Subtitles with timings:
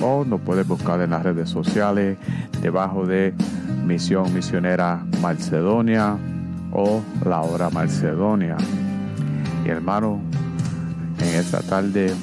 [0.01, 2.18] o nos puede buscar en las redes sociales
[2.62, 3.34] debajo de
[3.85, 6.17] Misión Misionera Macedonia
[6.72, 8.57] o La Hora Macedonia.
[9.66, 10.19] Y hermano,
[11.19, 12.13] en esta tarde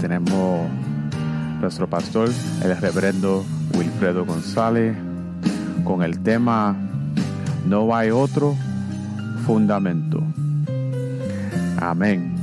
[0.00, 0.68] tenemos
[1.60, 2.30] nuestro pastor,
[2.62, 3.44] el reverendo
[3.76, 4.96] Wilfredo González,
[5.84, 6.76] con el tema
[7.66, 8.54] No hay otro
[9.46, 10.22] fundamento.
[11.84, 12.34] Amén.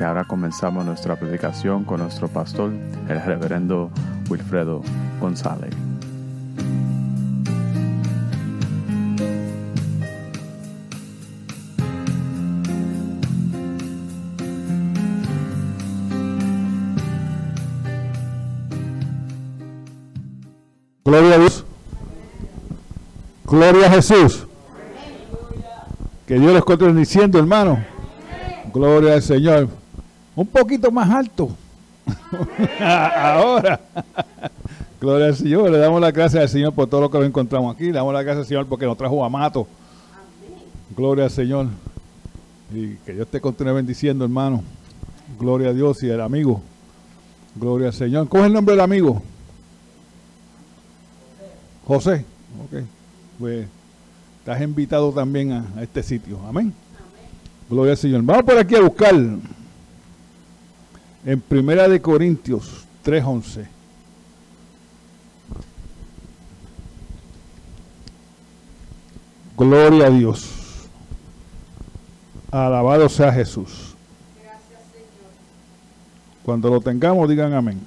[0.00, 2.72] Y ahora comenzamos nuestra predicación con nuestro pastor,
[3.08, 3.88] el reverendo
[4.28, 4.82] Wilfredo
[5.20, 5.70] González.
[21.04, 21.64] Gloria a Dios.
[23.44, 24.46] Gloria a Jesús.
[26.26, 27.95] Que Dios les continúe diciendo, hermano.
[28.76, 29.68] Gloria al Señor
[30.34, 31.48] un poquito más alto.
[32.78, 33.80] Ahora.
[35.00, 35.70] Gloria al Señor.
[35.70, 37.84] Le damos la gracias al Señor por todo lo que nos encontramos aquí.
[37.84, 39.66] Le damos la gracias al Señor porque nos trajo a Mato.
[40.94, 41.68] Gloria al Señor.
[42.70, 44.62] Y que Dios te continúe bendiciendo, hermano.
[45.40, 46.60] Gloria a Dios y el amigo.
[47.54, 48.28] Gloria al Señor.
[48.28, 49.22] ¿Cómo es el nombre del amigo?
[51.86, 52.26] José.
[52.62, 52.84] Ok.
[53.38, 53.66] Pues
[54.40, 56.38] estás invitado también a, a este sitio.
[56.46, 56.74] Amén.
[57.68, 58.22] Gloria al Señor.
[58.22, 59.14] Vamos por aquí a buscar
[61.24, 63.66] en Primera de Corintios 3:11.
[69.56, 70.48] Gloria a Dios.
[72.52, 73.94] Alabado sea Jesús.
[74.40, 75.32] Gracias, Señor.
[76.44, 77.80] Cuando lo tengamos, digan amén.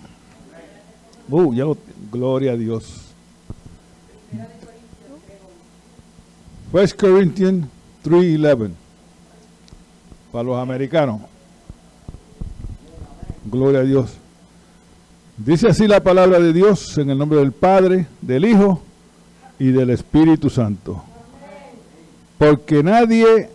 [1.29, 1.77] Uh, ya lo,
[2.11, 3.05] gloria a Dios.
[6.71, 7.65] First Corinthians
[8.03, 8.88] 3:11.
[10.31, 11.21] Para los americanos.
[13.45, 14.17] Gloria a Dios.
[15.37, 18.81] Dice así la palabra de Dios en el nombre del Padre, del Hijo
[19.57, 21.01] y del Espíritu Santo.
[22.37, 23.49] Porque nadie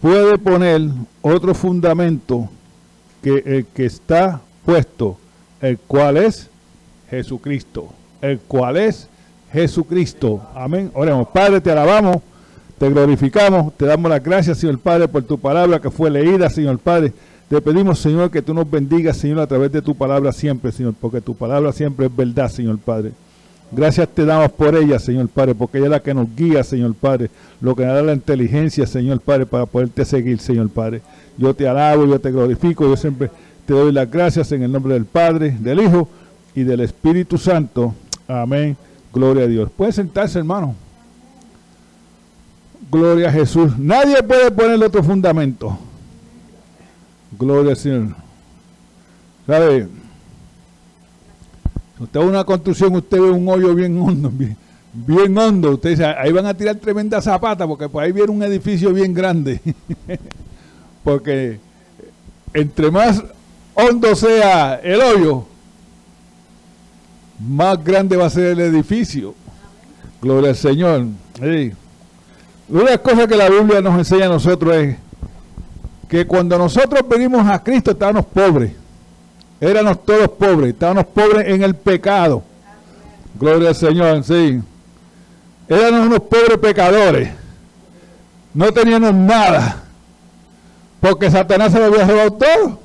[0.00, 0.82] puede poner
[1.22, 2.48] otro fundamento
[3.22, 5.16] que el que está puesto,
[5.60, 6.50] el cual es
[7.08, 7.88] Jesucristo.
[8.20, 9.08] El cual es
[9.52, 10.42] Jesucristo.
[10.54, 10.90] Amén.
[10.94, 12.16] Oremos, Padre, te alabamos,
[12.82, 16.80] te glorificamos, te damos las gracias, Señor Padre, por tu palabra que fue leída, Señor
[16.80, 17.12] Padre
[17.48, 20.94] Te pedimos, Señor, que tú nos bendigas, Señor, a través de tu palabra siempre, Señor,
[21.00, 23.12] porque tu palabra siempre es verdad, Señor Padre.
[23.70, 26.94] Gracias te damos por ella, Señor Padre, porque ella es la que nos guía, Señor
[26.94, 27.30] Padre,
[27.60, 31.02] lo que nos da la inteligencia, Señor Padre, para poderte seguir, Señor Padre.
[31.38, 33.30] Yo te alabo, yo te glorifico, yo siempre
[33.64, 36.08] te doy las gracias en el nombre del Padre, del Hijo
[36.52, 37.94] y del Espíritu Santo.
[38.26, 38.76] Amén.
[39.14, 39.70] Gloria a Dios.
[39.70, 40.74] Puede sentarse, hermano.
[42.92, 43.78] Gloria a Jesús.
[43.78, 45.78] Nadie puede ponerle otro fundamento.
[47.38, 48.08] Gloria al Señor.
[49.46, 49.88] ¿Sabe?
[51.98, 54.30] Usted ve una construcción, usted ve un hoyo bien hondo,
[54.92, 55.70] bien, hondo.
[55.70, 59.14] Usted dice, ahí van a tirar tremenda zapata porque por ahí viene un edificio bien
[59.14, 59.62] grande.
[61.02, 61.60] porque
[62.52, 63.24] entre más
[63.72, 65.46] hondo sea el hoyo,
[67.40, 69.34] más grande va a ser el edificio.
[70.20, 71.06] Gloria al Señor.
[72.72, 74.96] Una de las cosas que la Biblia nos enseña a nosotros es
[76.08, 78.72] que cuando nosotros venimos a Cristo estábamos pobres.
[79.60, 82.42] Éramos todos pobres, estábamos pobres en el pecado.
[83.38, 84.62] Gloria al Señor, sí.
[85.68, 87.28] Éramos unos pobres pecadores.
[88.54, 89.82] No teníamos nada.
[90.98, 92.80] Porque Satanás se lo había robado todo.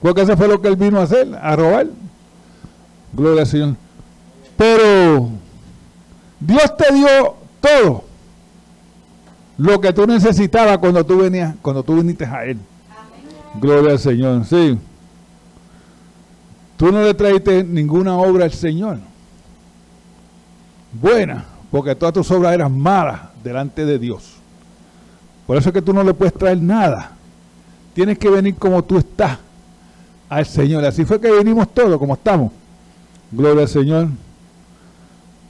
[0.00, 1.88] Porque eso fue lo que él vino a hacer, a robar.
[3.12, 3.74] Gloria al Señor.
[4.56, 5.28] Pero
[6.40, 8.05] Dios te dio todo
[9.58, 12.58] lo que tú necesitabas cuando tú venías, cuando tú viniste a él.
[13.60, 14.78] Gloria al Señor, sí.
[16.76, 18.98] Tú no le traiste ninguna obra al Señor.
[20.92, 24.34] Buena, porque todas tus obras eran malas delante de Dios.
[25.46, 27.12] Por eso es que tú no le puedes traer nada.
[27.94, 29.38] Tienes que venir como tú estás
[30.28, 30.84] al Señor.
[30.84, 32.52] Así fue que venimos todos, como estamos.
[33.32, 34.08] Gloria al Señor.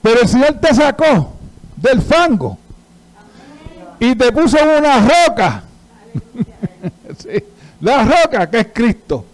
[0.01, 1.33] Pero el Señor te sacó
[1.75, 2.57] del fango
[3.99, 5.63] y te puso una roca.
[7.81, 9.25] la roca que es Cristo.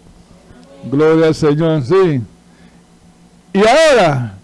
[0.90, 2.22] Gloria al Señor, sí.
[3.52, 4.34] Y ahora,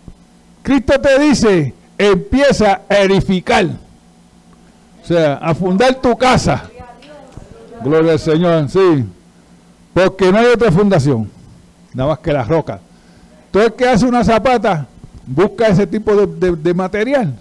[0.62, 3.66] Cristo te dice, empieza a edificar.
[5.02, 6.70] O sea, a fundar tu casa.
[7.82, 9.04] Gloria al Señor, sí.
[9.92, 11.28] Porque no hay otra fundación,
[11.92, 12.80] nada más que la roca.
[13.50, 14.86] Todo el que hace una zapata
[15.26, 17.34] busca ese tipo de, material.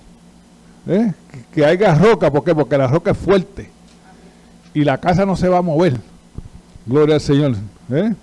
[0.87, 1.13] ¿eh?
[1.53, 2.53] Que haya roca, ¿por qué?
[2.53, 3.69] Porque la roca es fuerte.
[4.73, 5.97] Y la casa no se va a mover.
[6.85, 7.55] Gloria al Señor.
[7.91, 8.13] ¿eh?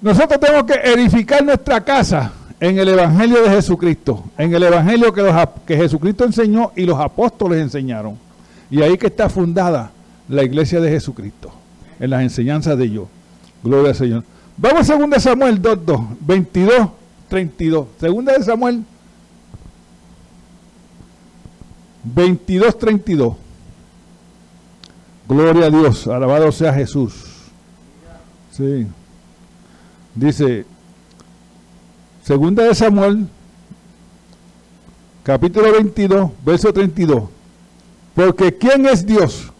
[0.00, 5.22] Nosotros tenemos que edificar nuestra casa en el Evangelio de Jesucristo, en el Evangelio que,
[5.66, 8.18] que Jesucristo enseñó y los apóstoles enseñaron.
[8.70, 9.90] Y ahí que está fundada
[10.28, 11.52] la iglesia de Jesucristo,
[12.00, 13.08] en las enseñanzas de ellos.
[13.62, 14.24] Gloria al Señor.
[14.56, 16.88] Vamos a 2 Samuel 2, 2, 22,
[17.28, 17.86] 32.
[18.00, 18.84] Segunda de Samuel
[22.14, 23.36] 22, 32.
[25.28, 27.14] Gloria a Dios, alabado sea Jesús.
[28.52, 28.86] Sí.
[30.14, 30.64] Dice,
[32.22, 33.26] segunda de Samuel,
[35.24, 37.24] capítulo 22, verso 32.
[38.14, 39.50] Porque ¿quién es Dios?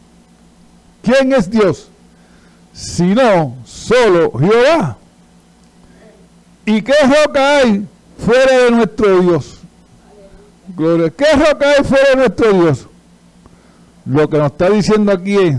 [1.02, 1.88] ¿Quién es Dios?
[2.72, 4.98] Sino solo Jehová.
[6.64, 7.86] ¿Y qué roca hay
[8.18, 9.55] fuera de nuestro Dios?
[10.74, 11.10] Gloria.
[11.10, 12.86] ¿Qué roca hay fuera de nuestro Dios?
[14.04, 15.56] Lo que nos está diciendo aquí es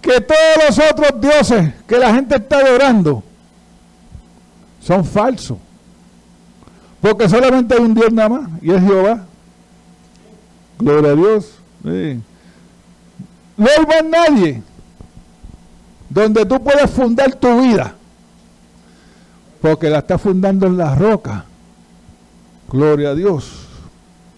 [0.00, 3.22] que todos los otros dioses que la gente está adorando
[4.80, 5.58] son falsos.
[7.00, 9.24] Porque solamente hay un Dios nada más y es Jehová.
[10.78, 11.54] Gloria a Dios.
[11.82, 11.92] No
[13.66, 14.62] hay más nadie
[16.08, 17.94] donde tú puedes fundar tu vida.
[19.60, 21.44] Porque la estás fundando en la roca.
[22.70, 23.66] Gloria a Dios.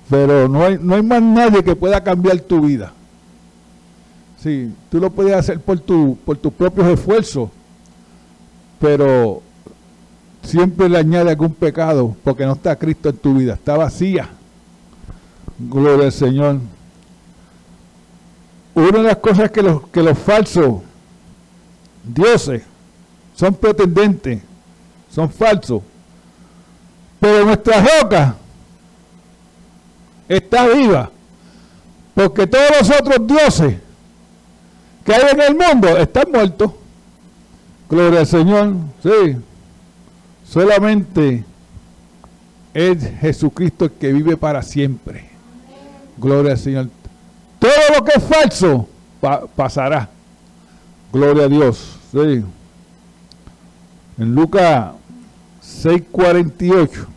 [0.09, 2.93] Pero no hay, no hay más nadie que pueda cambiar tu vida.
[4.43, 7.49] Sí, tú lo puedes hacer por, tu, por tus propios esfuerzos,
[8.81, 9.41] pero
[10.43, 14.29] siempre le añade algún pecado porque no está Cristo en tu vida, está vacía.
[15.59, 16.59] Gloria al Señor.
[18.75, 20.81] Una de las cosas que los, que los falsos
[22.03, 22.63] dioses
[23.35, 24.43] son pretendentes,
[25.09, 25.83] son falsos,
[27.23, 28.35] pero nuestra roca
[30.29, 31.09] está viva,
[32.17, 33.77] porque todos los otros dioses
[35.05, 36.73] que hay en el mundo están muertos.
[37.89, 38.75] Gloria al Señor.
[39.05, 39.37] Sí.
[40.45, 41.45] Solamente
[42.75, 45.31] es Jesucristo el que vive para siempre.
[46.19, 46.89] Gloria al Señor.
[47.61, 48.89] Todo lo que es falso
[49.55, 50.11] pasará.
[51.13, 52.01] Gloria a Dios.
[52.11, 52.43] Sí.
[54.19, 54.91] En Lucas
[55.63, 57.12] 6:48.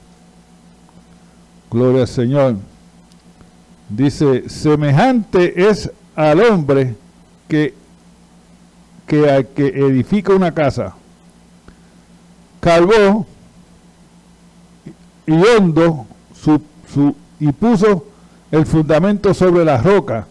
[1.76, 2.56] Gloria al Señor.
[3.90, 6.96] Dice, semejante es al hombre
[7.50, 7.74] que
[9.06, 10.96] que al que edifica una casa,
[12.62, 13.28] calvó
[15.28, 18.06] y hondo su, su, y puso
[18.52, 20.28] el fundamento sobre la roca.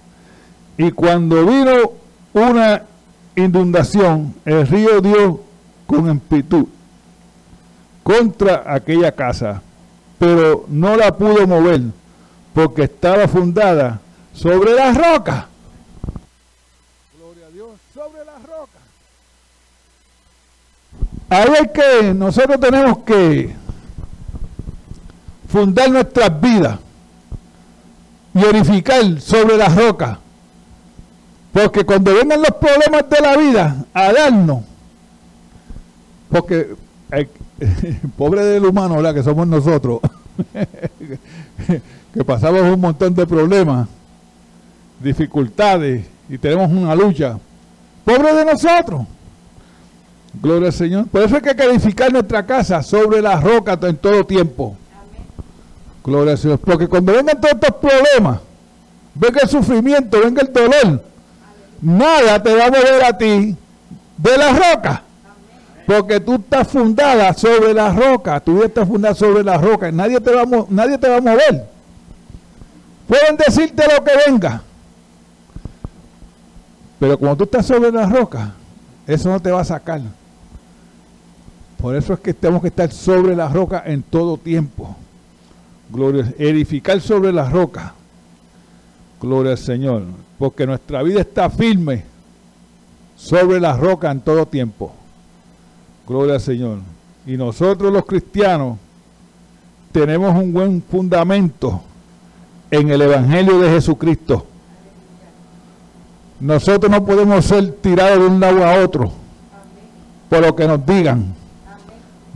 [0.78, 1.92] Y cuando vino
[2.32, 2.84] una
[3.36, 5.42] inundación, el río dio
[5.86, 6.64] con amplitud
[8.02, 9.62] contra aquella casa,
[10.24, 11.82] pero no la pudo mover
[12.54, 14.00] porque estaba fundada
[14.32, 15.48] sobre la roca.
[17.18, 18.78] Gloria a Dios, sobre la roca.
[21.28, 23.54] Ahí es que nosotros tenemos que
[25.48, 26.78] fundar nuestras vidas
[28.34, 30.20] y edificar sobre la roca.
[31.52, 34.64] Porque cuando vengan los problemas de la vida a darnos,
[36.30, 36.74] porque
[37.10, 37.28] el,
[38.16, 39.14] pobre del humano, ¿verdad?
[39.14, 40.00] Que somos nosotros,
[42.14, 43.88] que pasamos un montón de problemas,
[45.00, 47.38] dificultades y tenemos una lucha.
[48.04, 49.06] Pobre de nosotros.
[50.42, 51.06] Gloria al Señor.
[51.08, 54.76] Por eso hay que edificar nuestra casa sobre la roca en todo tiempo.
[56.02, 56.58] Gloria al Señor.
[56.58, 58.40] Porque cuando vengan todos estos problemas,
[59.14, 61.04] venga el sufrimiento, venga el dolor,
[61.80, 63.56] nada te va a mover a ti
[64.16, 65.03] de la roca.
[65.86, 68.40] Porque tú estás fundada sobre la roca.
[68.40, 69.90] Tu vida está fundada sobre la roca.
[69.92, 71.66] Nadie te va a, nadie te va a mover.
[73.06, 74.62] Pueden decirte lo que venga.
[76.98, 78.54] Pero como tú estás sobre la roca,
[79.06, 80.00] eso no te va a sacar.
[81.78, 84.96] Por eso es que tenemos que estar sobre la roca en todo tiempo.
[85.90, 87.92] Gloria, edificar sobre la roca.
[89.20, 90.04] Gloria al Señor.
[90.38, 92.04] Porque nuestra vida está firme
[93.16, 94.94] sobre la roca en todo tiempo.
[96.06, 96.78] Gloria al Señor.
[97.26, 98.78] Y nosotros los cristianos
[99.92, 101.80] tenemos un buen fundamento
[102.70, 104.46] en el Evangelio de Jesucristo.
[106.40, 109.12] Nosotros no podemos ser tirados de un lado a otro
[110.28, 111.34] por lo que nos digan.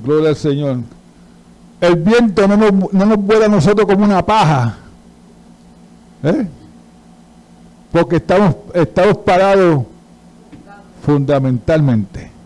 [0.03, 0.79] Gloria al Señor.
[1.81, 4.79] El viento no nos, no nos vuela a nosotros como una paja.
[6.23, 6.47] ¿eh?
[7.93, 9.85] Porque estamos, estamos parados
[11.05, 12.38] fundamentalmente.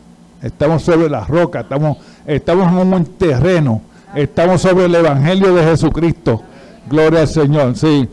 [0.42, 3.80] Estamos sobre la roca, estamos, estamos en un terreno,
[4.12, 6.42] estamos sobre el Evangelio de Jesucristo.
[6.90, 8.08] Gloria al Señor, sí,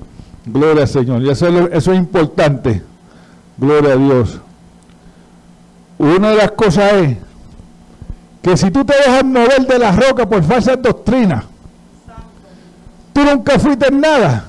[0.46, 1.24] gloria al Señor.
[1.24, 2.84] Y eso, eso es importante.
[3.58, 4.40] Gloria a Dios.
[5.98, 7.18] Una de las cosas es
[8.44, 11.46] que si tú te dejas mover de la roca por falsas doctrinas,
[13.12, 14.46] tú nunca fuiste en nada.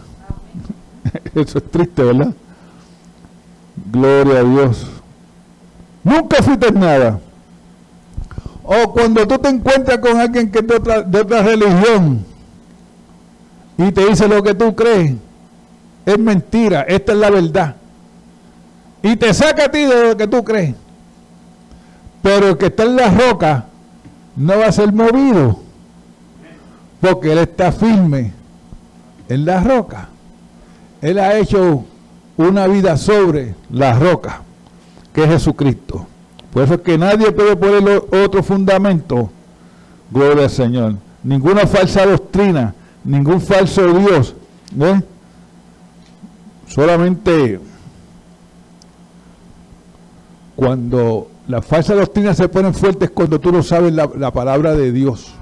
[1.34, 2.32] Eso es triste, ¿verdad?
[3.90, 4.86] Gloria a Dios.
[6.04, 7.20] Nunca fuiste en nada.
[8.72, 12.24] O cuando tú te encuentras con alguien que es de otra, de otra religión
[13.76, 15.14] y te dice lo que tú crees,
[16.06, 17.74] es mentira, esta es la verdad.
[19.02, 20.76] Y te saca a ti de lo que tú crees.
[22.22, 23.64] Pero el que está en la roca
[24.36, 25.58] no va a ser movido.
[27.00, 28.32] Porque Él está firme
[29.28, 30.10] en la roca.
[31.02, 31.84] Él ha hecho
[32.36, 34.42] una vida sobre la roca,
[35.12, 36.06] que es Jesucristo.
[36.52, 39.30] Por eso es que nadie puede poner otro fundamento.
[40.10, 40.94] Gloria al Señor.
[41.22, 44.34] Ninguna falsa doctrina, ningún falso Dios.
[46.66, 47.60] Solamente
[50.56, 55.32] cuando las falsas doctrinas se ponen fuertes cuando tú no sabes la, palabra de Dios.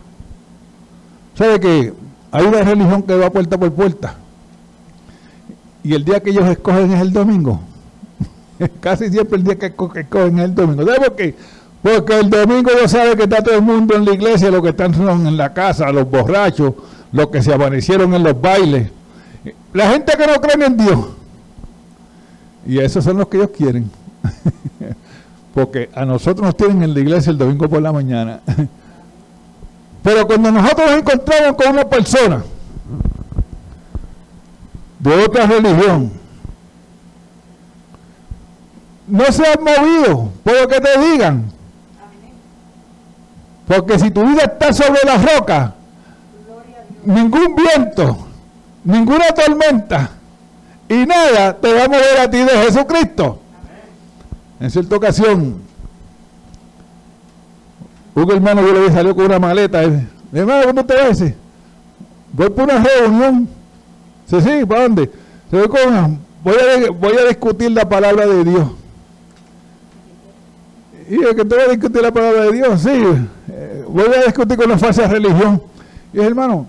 [1.35, 1.93] ¿Sabe que
[2.31, 4.15] hay una religión que va puerta por puerta?
[5.83, 7.61] Y el día que ellos escogen es el domingo.
[8.81, 10.85] Casi siempre el día que escogen es el domingo.
[10.85, 11.35] ¿Sabe por qué?
[11.83, 14.71] Porque el domingo ya sabe que está todo el mundo en la iglesia, los que
[14.71, 16.75] están en la casa, los borrachos,
[17.13, 18.91] los que se amanecieron en los bailes.
[19.73, 20.99] La gente que no cree en Dios.
[22.67, 23.91] Y esos son los que ellos quieren.
[25.55, 28.41] porque a nosotros nos tienen en la iglesia el domingo por la mañana.
[30.03, 32.43] Pero cuando nosotros nos encontramos con una persona
[34.99, 36.11] de otra religión,
[39.09, 41.51] no se han movido por que te digan.
[43.67, 45.75] Porque si tu vida está sobre la roca,
[47.05, 48.27] ningún viento,
[48.85, 50.11] ninguna tormenta
[50.89, 53.41] y nada te va a mover a ti de Jesucristo.
[54.61, 55.61] En cierta ocasión,
[58.15, 59.83] un hermano yo le salió con una maleta.
[60.33, 61.23] Hermano, ¿cómo te vas?
[62.33, 63.49] Voy por una reunión.
[64.27, 65.11] Sí, sí, ¿para dónde?
[65.53, 68.69] voy a discutir la palabra de Dios.
[71.09, 72.91] Y el que te voy a discutir la palabra de Dios, sí.
[73.49, 75.63] Eh, voy a discutir con la falsa religión.
[76.13, 76.67] Y hermano,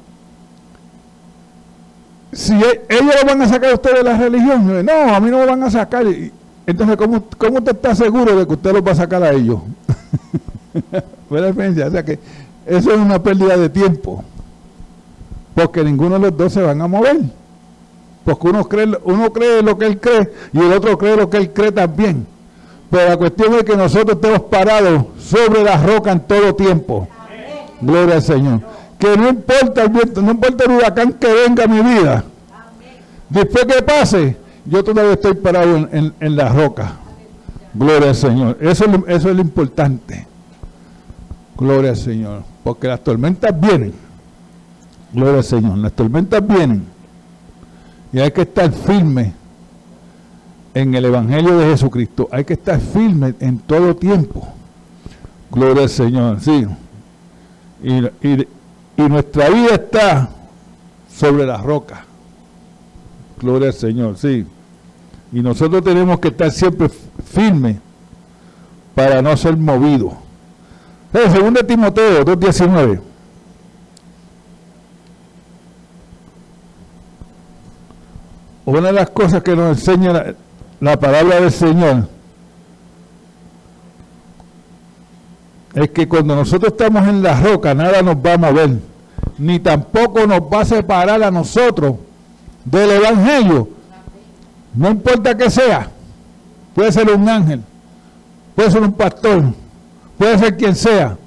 [2.32, 5.30] si e, ellos lo van a sacar a usted de la religión, no, a mí
[5.30, 6.06] no me van a sacar
[6.66, 9.60] Entonces, ¿cómo, ¿cómo usted está seguro de que usted los va a sacar a ellos?
[11.32, 12.18] O sea que
[12.66, 14.24] eso es una pérdida de tiempo.
[15.54, 17.20] Porque ninguno de los dos se van a mover.
[18.26, 21.38] Porque uno cree, uno cree lo que él cree y el otro cree lo que
[21.38, 22.26] él cree también.
[22.90, 27.08] Pero la cuestión es que nosotros estemos parados sobre la roca en todo tiempo.
[27.82, 28.62] Gloria al Señor.
[28.98, 32.24] Que no importa el viento, no importa el huracán que venga a mi vida.
[33.30, 36.94] Después que pase, yo todavía estoy parado en, la roca.
[37.74, 38.58] Gloria al Señor.
[38.60, 40.28] Eso, eso es lo importante.
[41.56, 42.44] Gloria al Señor.
[42.64, 43.94] Porque las tormentas vienen.
[45.14, 45.78] Gloria al Señor.
[45.78, 46.86] Las tormentas vienen.
[48.12, 49.34] Y hay que estar firme
[50.82, 52.28] en el Evangelio de Jesucristo.
[52.32, 54.48] Hay que estar firme en todo tiempo.
[55.52, 56.40] Gloria al Señor.
[56.40, 56.66] Sí.
[57.84, 58.48] Y, y,
[59.10, 60.30] nuestra vida está
[61.14, 62.06] sobre la roca.
[63.40, 64.46] Gloria al Señor, sí.
[65.32, 66.90] Y nosotros tenemos que estar siempre
[67.26, 67.78] firmes
[68.96, 70.14] para no ser movidos.
[71.12, 73.02] Segundo Timoteo 2.19.
[78.66, 80.36] Una de las cosas que nos enseña la,
[80.98, 82.08] palabra del Señor
[85.74, 88.80] es que cuando nosotros estamos en la roca, nada nos va a mover,
[89.38, 91.96] ni tampoco nos va a separar a nosotros
[92.66, 93.70] del Evangelio.
[94.74, 95.90] No importa que sea,
[96.74, 97.62] puede ser un ángel,
[98.56, 99.44] puede ser un pastor,
[100.18, 101.18] puede ser quien sea,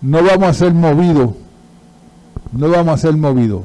[0.00, 1.30] no vamos a ser movidos,
[2.52, 3.62] no vamos a ser movidos.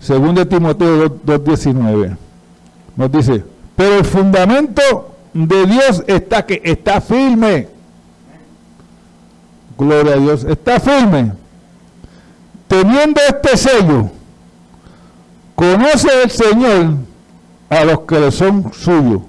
[0.00, 2.16] Segundo Timoteo 2.19
[2.96, 3.44] nos dice,
[3.76, 7.68] pero el fundamento de Dios está que está firme.
[9.78, 11.32] Gloria a Dios, está firme.
[12.66, 14.10] Teniendo este sello,
[15.54, 16.94] conoce el Señor
[17.68, 19.20] a los que le son suyos.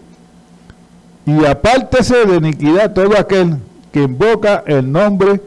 [1.25, 3.57] Y apártese de iniquidad todo aquel
[3.91, 5.41] que invoca el nombre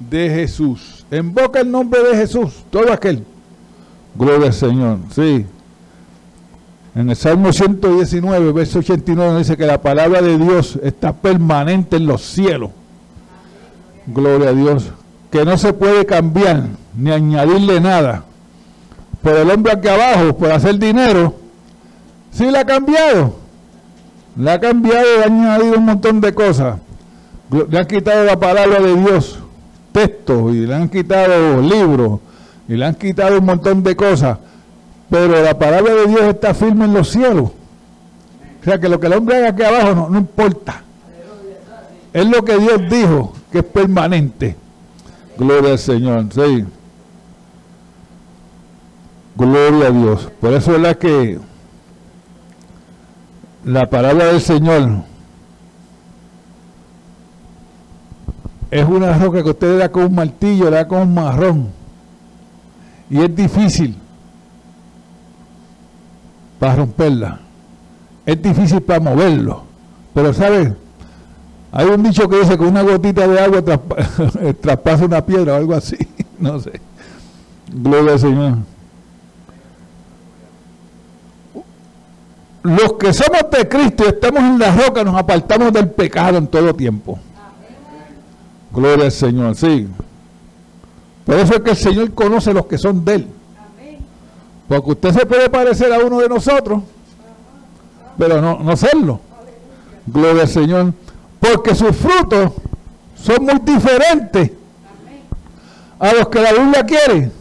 [0.00, 1.06] de Jesús.
[1.12, 3.24] Invoca el nombre de Jesús, todo aquel.
[4.16, 5.46] Gloria al Señor, sí.
[6.94, 12.06] En el Salmo 119, verso 89, dice que la palabra de Dios está permanente en
[12.06, 12.70] los cielos.
[14.06, 14.90] Gloria a Dios.
[15.30, 16.64] Que no se puede cambiar
[16.96, 18.24] ni añadirle nada.
[19.22, 21.34] Por el hombre aquí abajo, por hacer dinero,
[22.32, 23.36] sí la ha cambiado.
[24.36, 26.78] Le ha cambiado y ha añadido un montón de cosas.
[27.70, 29.38] Le han quitado la palabra de Dios,
[29.92, 32.20] textos, y le han quitado libros,
[32.66, 34.38] y le han quitado un montón de cosas
[35.10, 37.50] pero la palabra de Dios está firme en los cielos.
[38.60, 40.84] O sea que lo que el hombre haga aquí abajo no, importa.
[42.12, 44.56] Es lo que Dios dijo, que es permanente.
[45.36, 46.26] Gloria al Señor.
[46.32, 46.64] Sí.
[49.36, 50.28] Gloria a Dios.
[50.40, 51.40] Por eso es la que
[53.64, 55.02] la palabra del Señor
[58.70, 61.68] es una roca que usted le da con un martillo, le da con un marrón.
[63.08, 63.96] Y es difícil
[66.60, 67.40] para romperla.
[68.26, 69.64] Es difícil para moverlo.
[70.14, 70.72] Pero, ¿sabes?
[71.72, 73.62] Hay un dicho que dice que una gotita de agua
[74.60, 75.96] traspasa una piedra o algo así.
[76.38, 76.80] no sé.
[77.72, 78.58] Gloria al Señor.
[82.62, 86.46] Los que somos de Cristo y estamos en la roca nos apartamos del pecado en
[86.46, 87.18] todo tiempo.
[88.70, 89.88] Gloria al Señor, sí.
[91.24, 93.28] Por eso es que el Señor conoce los que son de Él.
[94.70, 96.84] Porque usted se puede parecer a uno de nosotros,
[98.16, 99.18] pero no, no serlo.
[100.06, 100.92] Gloria al Señor.
[101.40, 102.52] Porque sus frutos
[103.16, 104.52] son muy diferentes
[105.98, 107.32] a los que la Biblia quiere.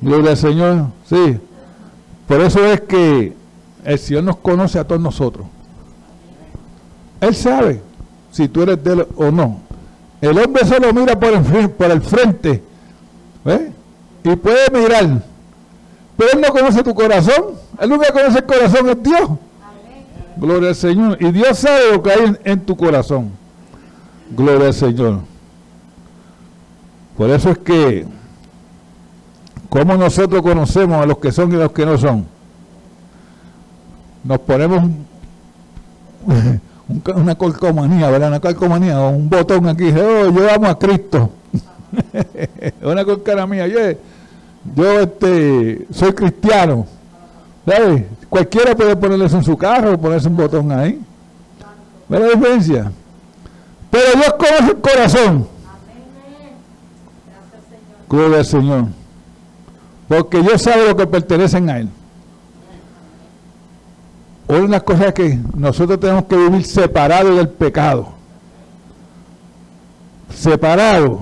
[0.00, 0.86] Gloria al Señor.
[1.08, 1.38] Sí.
[2.26, 3.32] Por eso es que
[3.84, 5.46] el Señor nos conoce a todos nosotros.
[7.20, 7.80] Él sabe
[8.32, 9.60] si tú eres de él o no.
[10.20, 12.64] El hombre solo mira por el, frente.
[13.44, 13.70] ¿eh?
[14.24, 15.33] Y puede mirar
[16.16, 17.44] pero Él no conoce tu corazón.
[17.80, 19.30] El único que conoce el corazón es Dios.
[20.36, 21.16] Gloria al Señor.
[21.20, 23.30] Y Dios sabe lo que hay en, tu corazón.
[24.30, 25.20] Gloria al Señor.
[27.16, 28.06] Por eso es que,
[29.68, 32.26] como nosotros conocemos a los que son y a los que no son,
[34.24, 34.82] nos ponemos
[37.14, 38.28] una colcomanía, ¿verdad?
[38.28, 41.30] Una colcomanía, un botón aquí, oh, llevamos a Cristo.
[42.82, 43.98] una colcara mía, oye
[44.74, 46.86] yo este soy cristiano.
[47.66, 48.04] ¿Sabes?
[48.28, 51.00] Cualquiera puede ponerle eso en su carro, ponerse un botón ahí.
[52.08, 52.92] ¿Ve la diferencia?
[53.90, 55.48] Pero Dios conoce el corazón.
[58.08, 58.84] Gloria al Señor.
[60.08, 61.88] Porque Dios sabe lo que pertenecen a Él.
[64.48, 68.08] una de las cosas que nosotros tenemos que vivir separados del pecado.
[70.34, 71.20] Separados.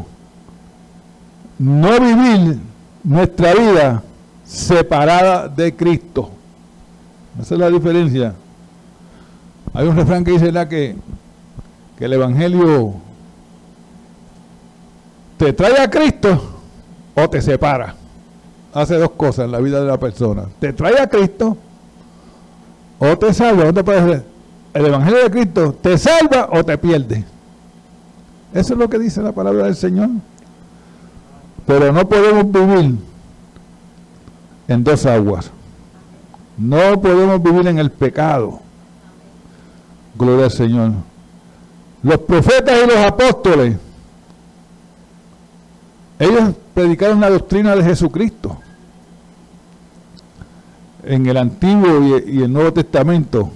[1.59, 2.59] No vivir
[3.03, 4.03] nuestra vida
[4.45, 6.31] separada de Cristo.
[7.41, 8.35] Esa es la diferencia.
[9.75, 10.97] Hay un refrán que dice que,
[11.99, 12.95] que el Evangelio
[15.39, 16.61] te trae a Cristo
[17.15, 17.95] o te separa.
[18.75, 20.47] Hace dos cosas en la vida de la persona.
[20.59, 21.57] Te trae a Cristo
[22.99, 23.65] o te salva.
[23.65, 24.23] ¿Dónde puede
[24.75, 27.25] El Evangelio de Cristo te salva o te pierde.
[28.55, 30.11] Eso es lo que dice la palabra del Señor.
[31.67, 32.97] Pero no podemos vivir
[34.69, 35.51] en dos aguas.
[36.57, 38.61] No podemos vivir en el pecado.
[40.15, 40.93] Gloria al Señor.
[42.03, 43.77] Los profetas y los apóstoles,
[46.19, 48.59] ellos predicaron la doctrina de Jesucristo
[51.05, 53.51] en el Antiguo y, el Nuevo Testamento.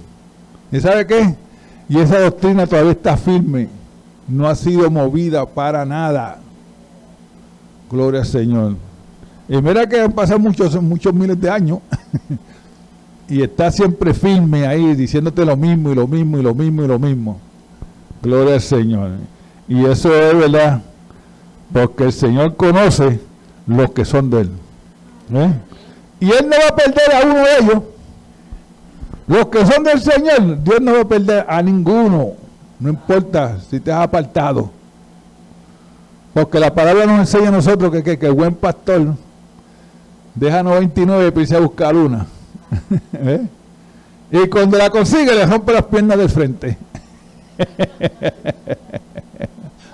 [0.71, 1.35] ¿Y sabe qué?
[1.89, 3.69] Y esa doctrina todavía está firme,
[4.27, 6.39] no ha sido movida para nada.
[7.89, 8.75] Gloria al Señor.
[9.49, 11.79] Y mira que han pasado muchos, muchos miles de años
[13.29, 16.87] y está siempre firme ahí diciéndote lo mismo y lo mismo y lo mismo y
[16.87, 17.39] lo mismo.
[18.21, 19.11] Gloria al Señor.
[19.67, 20.81] Y eso es verdad,
[21.71, 23.19] porque el Señor conoce
[23.65, 24.51] los que son de Él.
[25.33, 25.53] ¿eh?
[26.19, 27.83] Y Él no va a perder a uno de ellos.
[29.27, 32.31] Los que son del Señor, Dios no va a perder a ninguno.
[32.79, 34.71] No importa si te has apartado.
[36.33, 39.15] Porque la palabra nos enseña a nosotros que, que, que el buen pastor
[40.35, 42.27] deja 99 y empieza a buscar una.
[43.13, 43.47] ¿Eh?
[44.31, 46.77] Y cuando la consigue le rompe las piernas del frente.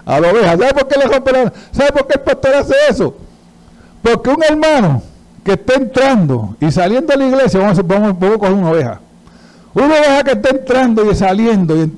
[0.05, 0.57] a la oveja.
[0.57, 1.53] ¿Sabe por qué le rompe la...
[1.71, 3.15] ¿Sabe por qué el pastor hace eso?
[4.01, 5.01] Porque un hermano
[5.43, 8.71] que está entrando y saliendo de la iglesia, vamos a, vamos, vamos a coger una
[8.71, 8.99] oveja.
[9.73, 11.91] Una oveja que está entrando y saliendo y,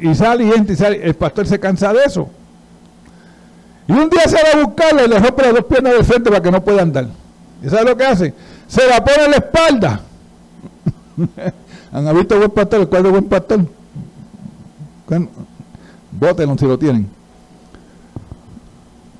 [0.00, 2.28] y sale y entra y sale, el pastor se cansa de eso.
[3.88, 6.28] Y un día se va a buscarle y le rompe las dos piernas del frente
[6.28, 7.06] para que no pueda andar.
[7.62, 8.34] ¿Y sabe lo que hace?
[8.68, 10.00] Se la pone en la espalda.
[11.92, 12.80] ¿Han visto buen pastor?
[12.80, 13.60] ¿El cuadro buen pastor?
[16.12, 17.10] Bótenlo si lo tienen.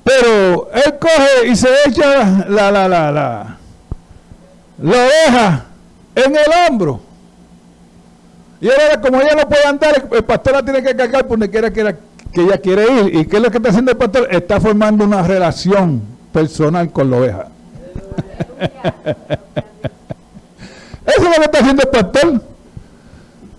[0.03, 3.57] Pero él coge y se echa la, la, la, la,
[4.81, 5.65] la oveja
[6.13, 7.01] en el hombro.
[8.61, 11.49] Y ahora, como ella no puede andar, el pastor la tiene que cargar por donde
[11.49, 11.95] quiera que,
[12.33, 13.15] que ella quiere ir.
[13.15, 14.27] ¿Y qué es lo que está haciendo el pastor?
[14.31, 17.47] Está formando una relación personal con la oveja.
[21.05, 22.41] Eso es lo que está haciendo el pastor.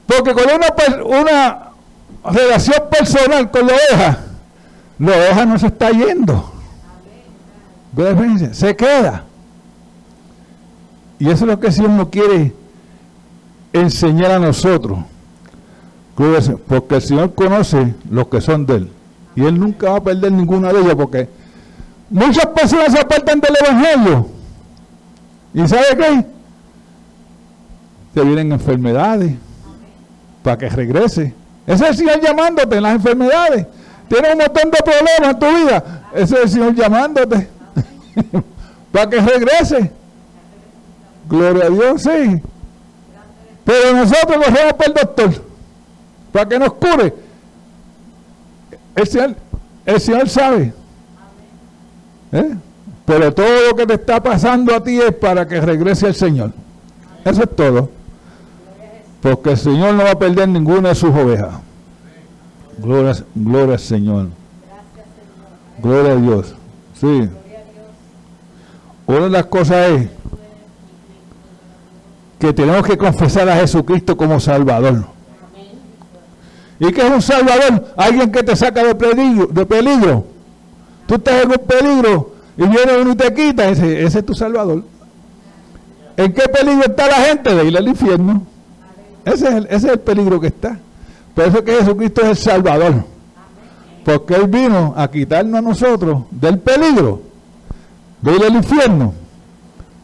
[0.06, 0.66] Porque con una,
[1.04, 1.70] una
[2.32, 4.18] relación personal con la oveja,
[4.98, 6.52] la oveja no se está yendo.
[8.52, 9.24] Se queda.
[11.18, 12.54] Y eso es lo que el Señor nos quiere
[13.72, 14.98] enseñar a nosotros.
[16.66, 18.90] Porque el Señor conoce los que son de Él.
[19.34, 21.28] Y Él nunca va a perder ninguna de ellas porque
[22.10, 24.26] muchas personas se apartan del Evangelio.
[25.54, 26.26] ¿Y sabe qué?
[28.14, 29.34] Te vienen enfermedades
[30.42, 31.34] para que regrese.
[31.66, 33.66] Ese es el Señor llamándote en las enfermedades.
[34.08, 36.02] Tienes un montón de problemas en tu vida.
[36.12, 37.48] Ese es el Señor llamándote
[38.92, 39.92] para que regrese.
[41.28, 42.42] Gloria a Dios, sí.
[43.64, 45.30] Pero nosotros lo hacemos para el doctor,
[46.32, 47.14] para que nos cure.
[48.94, 49.36] El Señor,
[49.86, 50.72] el sabe.
[52.32, 52.54] ¿Eh?
[53.04, 56.52] Pero todo lo que te está pasando a ti es para que regrese el Señor.
[57.24, 57.90] Eso es todo.
[59.20, 61.54] Porque el Señor no va a perder ninguna de sus ovejas.
[62.78, 64.28] Gloria, gloria al Señor.
[65.82, 66.54] Gloria a Dios.
[66.98, 67.28] Sí.
[69.06, 70.08] Una de las cosas es
[72.38, 75.04] que tenemos que confesar a Jesucristo como Salvador.
[76.80, 77.92] ¿Y qué es un Salvador?
[77.96, 79.46] Alguien que te saca de peligro.
[79.46, 80.24] De peligro.
[81.06, 83.68] Tú estás en un peligro y viene uno y te quita.
[83.68, 84.82] Ese, ese es tu Salvador.
[86.16, 87.54] ¿En qué peligro está la gente?
[87.54, 88.42] De ir al infierno.
[89.24, 90.78] Ese es, el, ese es el peligro que está.
[91.34, 93.04] Por eso que Jesucristo es el Salvador.
[94.04, 97.20] Porque Él vino a quitarnos a nosotros del peligro
[98.22, 99.12] de ir al infierno.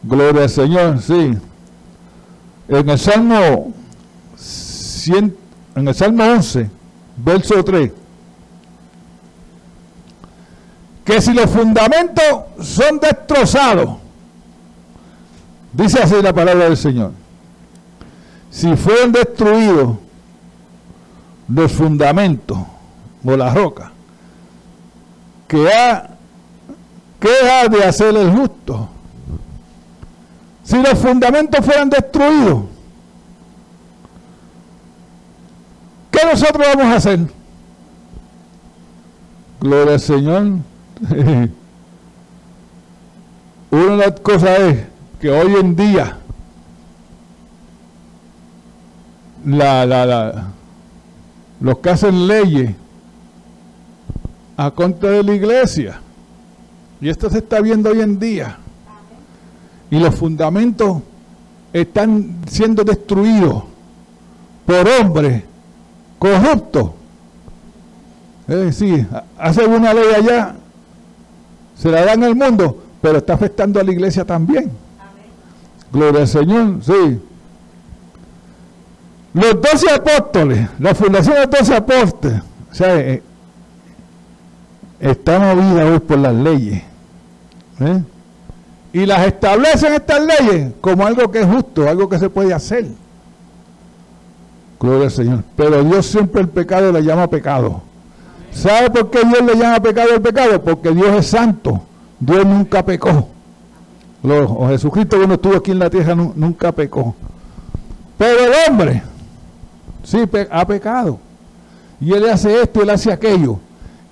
[0.03, 1.33] Gloria al Señor, sí.
[2.67, 3.73] En el Salmo
[4.35, 5.35] 100,
[5.79, 6.69] en el Salmo 11,
[7.17, 7.91] verso 3.
[11.05, 12.25] Que si los fundamentos
[12.61, 13.97] son destrozados,
[15.71, 17.11] dice así la palabra del Señor
[18.49, 19.97] si fueron destruidos
[21.47, 22.57] los fundamentos
[23.23, 23.91] o la roca,
[25.47, 26.09] ¿qué ha,
[27.19, 28.89] ¿qué ha de hacer el justo?
[30.63, 32.63] Si los fundamentos fueran destruidos,
[36.25, 37.19] nosotros vamos a hacer?
[39.59, 40.43] Gloria al Señor.
[43.69, 44.85] Una de las cosas es
[45.19, 46.17] que hoy en día
[49.45, 50.47] la, la, la,
[51.59, 52.71] los que hacen leyes
[54.55, 55.99] a contra de la iglesia,
[56.99, 58.57] y esto se está viendo hoy en día,
[59.91, 61.01] y los fundamentos
[61.73, 63.63] están siendo destruidos
[64.65, 65.43] por hombres
[66.19, 66.91] corruptos.
[68.47, 70.55] Es decir, hacen una ley allá,
[71.75, 74.71] se la dan al mundo, pero está afectando a la iglesia también.
[75.91, 77.19] Gloria al Señor, sí.
[79.33, 83.21] Los doce apóstoles, la fundación de los doce apóstoles, o sea, eh,
[84.99, 86.83] está movida hoy por las leyes.
[87.79, 88.03] ¿eh?
[88.93, 92.87] Y las establecen estas leyes como algo que es justo, algo que se puede hacer.
[94.79, 95.43] Gloria al Señor.
[95.55, 97.81] Pero Dios siempre el pecado le llama pecado.
[98.51, 100.61] ¿Sabe por qué Dios le llama pecado el pecado?
[100.61, 101.81] Porque Dios es santo.
[102.19, 103.27] Dios nunca pecó.
[104.23, 107.15] O Jesucristo cuando estuvo aquí en la tierra nunca pecó.
[108.17, 109.03] Pero el hombre
[110.03, 110.17] sí
[110.49, 111.19] ha pecado.
[111.99, 113.59] Y él hace esto, él hace aquello.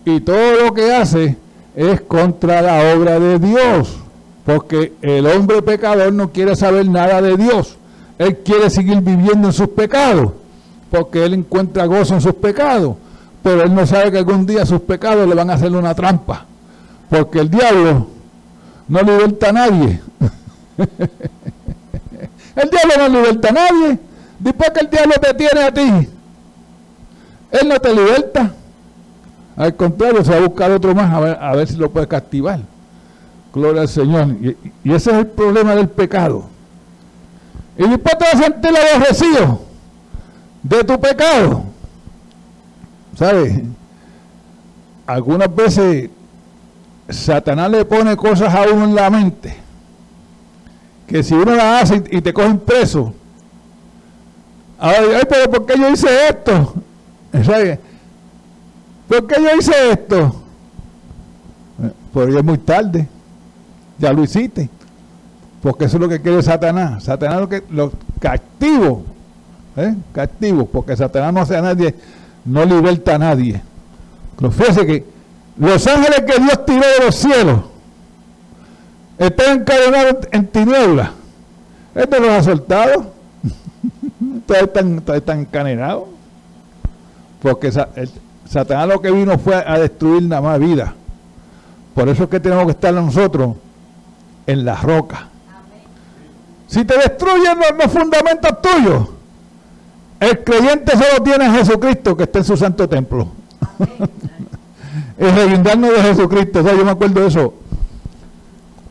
[0.05, 1.37] Y todo lo que hace
[1.75, 3.97] es contra la obra de Dios.
[4.45, 7.77] Porque el hombre pecador no quiere saber nada de Dios.
[8.17, 10.31] Él quiere seguir viviendo en sus pecados.
[10.95, 12.95] Porque él encuentra gozo en sus pecados.
[13.43, 16.45] Pero él no sabe que algún día sus pecados le van a hacer una trampa.
[17.09, 18.07] Porque el diablo
[18.87, 19.99] no liberta a nadie.
[22.55, 23.99] el diablo no liberta a nadie.
[24.39, 26.09] Después que el diablo te tiene a ti,
[27.51, 28.53] él no te liberta.
[29.57, 32.07] Al contrario, se va a buscar otro más a ver, a ver si lo puede
[32.07, 32.61] captivar.
[33.53, 34.27] Gloria al Señor.
[34.41, 34.55] Y,
[34.93, 36.45] ese es el problema del pecado.
[37.77, 39.74] Y después te vas a sentir aborrecido
[40.67, 41.63] de tu pecado.
[43.17, 43.61] ¿Sabes?
[45.05, 46.09] Algunas veces
[47.07, 49.55] Satanás le pone cosas a uno en la mente
[51.07, 53.13] que si uno las hace y te cogen preso,
[54.79, 56.73] ay, pero ¿por qué yo hice esto?
[59.07, 60.41] ¿Por qué yo hice esto?
[62.11, 63.07] Pues ya es muy tarde,
[63.99, 64.67] ya lo hiciste,
[65.61, 67.03] porque eso es lo que quiere Satanás.
[67.03, 69.03] Satanás lo que lo castivo,
[69.77, 69.95] ¿eh?
[70.71, 71.95] porque Satanás no hace a nadie,
[72.43, 73.61] no liberta a nadie.
[74.37, 75.05] Que
[75.57, 77.61] los ángeles que Dios tiró de los cielos
[79.17, 81.09] están encadenados en tinieblas.
[81.93, 83.11] Esto los ha soltado.
[84.45, 86.03] Todos están, están encadenados.
[87.41, 90.93] Porque Satanás lo que vino fue a destruir nada más vida.
[91.93, 93.55] Por eso es que tenemos que estar nosotros
[94.45, 95.29] en la roca.
[96.67, 99.09] Si te destruyen los, fundamentos tuyos,
[100.19, 103.27] el creyente solo tiene a Jesucristo que está en su santo templo.
[105.17, 106.61] el reguindarnos de Jesucristo.
[106.61, 107.53] Yo me acuerdo de eso.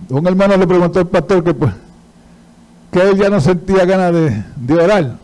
[0.08, 1.72] Un hermano le preguntó al pastor que pues
[2.94, 4.12] que él ya no sentía ganas
[4.54, 5.16] de, orar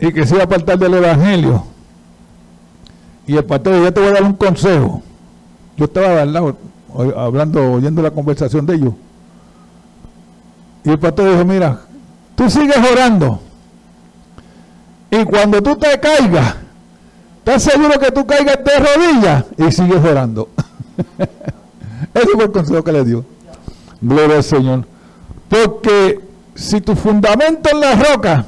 [0.00, 1.64] y que se iba a apartar del evangelio.
[3.28, 5.02] Y el pastor dijo, yo te voy a dar un consejo.
[5.76, 6.56] Yo estaba al lado,
[7.16, 8.94] hablando, oyendo la conversación de ellos.
[10.82, 11.80] Y el pastor dijo, mira,
[12.34, 13.40] tú sigues orando.
[15.10, 16.56] Y cuando tú te caigas,
[17.46, 19.44] ¿Estás seguro que tú caigas de rodillas?
[19.56, 20.48] Y sigues orando.
[22.14, 23.24] Ese fue el consejo que le dio.
[24.00, 24.84] Gloria al Señor.
[25.48, 26.20] Porque
[26.56, 28.46] si tu fundamento es la roca,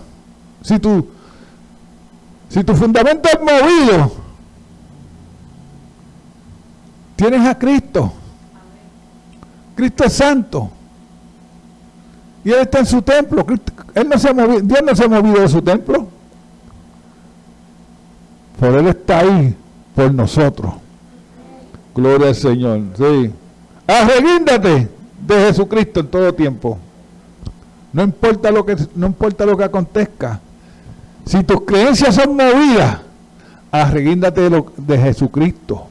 [0.62, 1.06] si tu,
[2.48, 4.12] si tu fundamento es movido,
[7.14, 8.12] tienes a Cristo.
[9.76, 10.72] Cristo es santo.
[12.44, 13.46] Y Él está en su templo.
[13.94, 16.17] Él no se ha movido, Dios no se ha movido de su templo.
[18.58, 19.54] Por Él está ahí
[19.94, 20.72] por nosotros.
[21.94, 22.80] Gloria al Señor.
[22.96, 23.32] Sí.
[23.86, 24.88] Arreguíndate
[25.26, 26.78] de Jesucristo en todo tiempo.
[27.92, 30.40] No importa lo que, no importa lo que acontezca.
[31.24, 32.98] Si tus creencias son movidas,
[33.70, 35.86] arreguíndate de, de Jesucristo.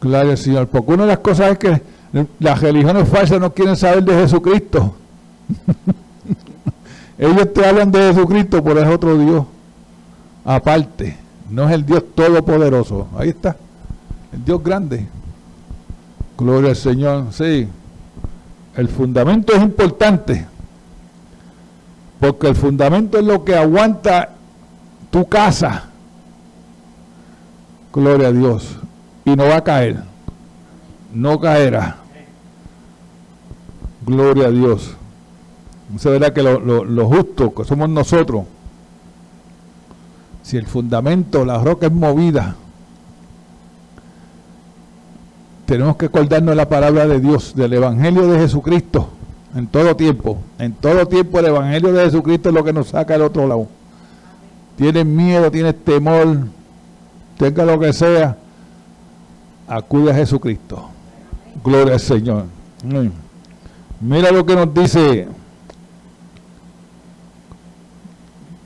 [0.00, 0.68] Gloria al Señor.
[0.68, 1.82] Porque una de las cosas es que
[2.38, 4.94] las religiones falsas no quieren saber de Jesucristo.
[7.18, 9.44] Ellos te hablan de Jesucristo, pero es otro Dios.
[10.44, 11.23] Aparte.
[11.50, 13.08] No es el Dios todopoderoso.
[13.16, 13.56] Ahí está.
[14.32, 15.06] El Dios grande.
[16.36, 17.26] Gloria al Señor.
[17.32, 17.68] Sí.
[18.76, 20.46] El fundamento es importante.
[22.20, 24.30] Porque el fundamento es lo que aguanta
[25.10, 25.84] tu casa.
[27.92, 28.76] Gloria a Dios.
[29.24, 30.02] Y no va a caer.
[31.12, 31.98] No caerá.
[34.04, 34.96] Gloria a Dios.
[35.98, 38.44] Se verá que lo, lo justo, que somos nosotros,
[40.44, 42.54] Si el fundamento, la roca es movida,
[45.64, 49.08] tenemos que acordarnos de la palabra de Dios, del Evangelio de Jesucristo,
[49.56, 50.36] en todo tiempo.
[50.58, 53.68] En todo tiempo el Evangelio de Jesucristo es lo que nos saca al otro lado.
[54.76, 56.40] Tienes miedo, tienes temor,
[57.38, 58.36] tenga lo que sea,
[59.66, 60.90] acude a Jesucristo.
[61.64, 62.44] Gloria al Señor.
[63.98, 65.26] Mira lo que nos dice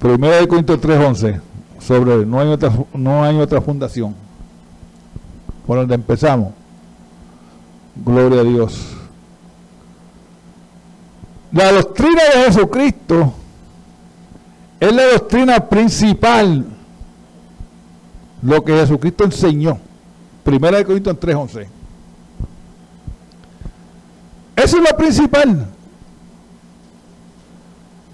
[0.02, 1.47] 1 Corintios 3:11
[1.88, 4.14] sobre no hay otra no hay otra fundación
[5.66, 6.52] por donde empezamos.
[7.96, 8.94] Gloria a Dios.
[11.50, 13.32] La doctrina de Jesucristo
[14.78, 16.66] es la doctrina principal,
[18.42, 19.78] lo que Jesucristo enseñó.
[20.44, 21.68] Primera de Corintios 3:11.
[24.56, 25.66] Eso es lo principal.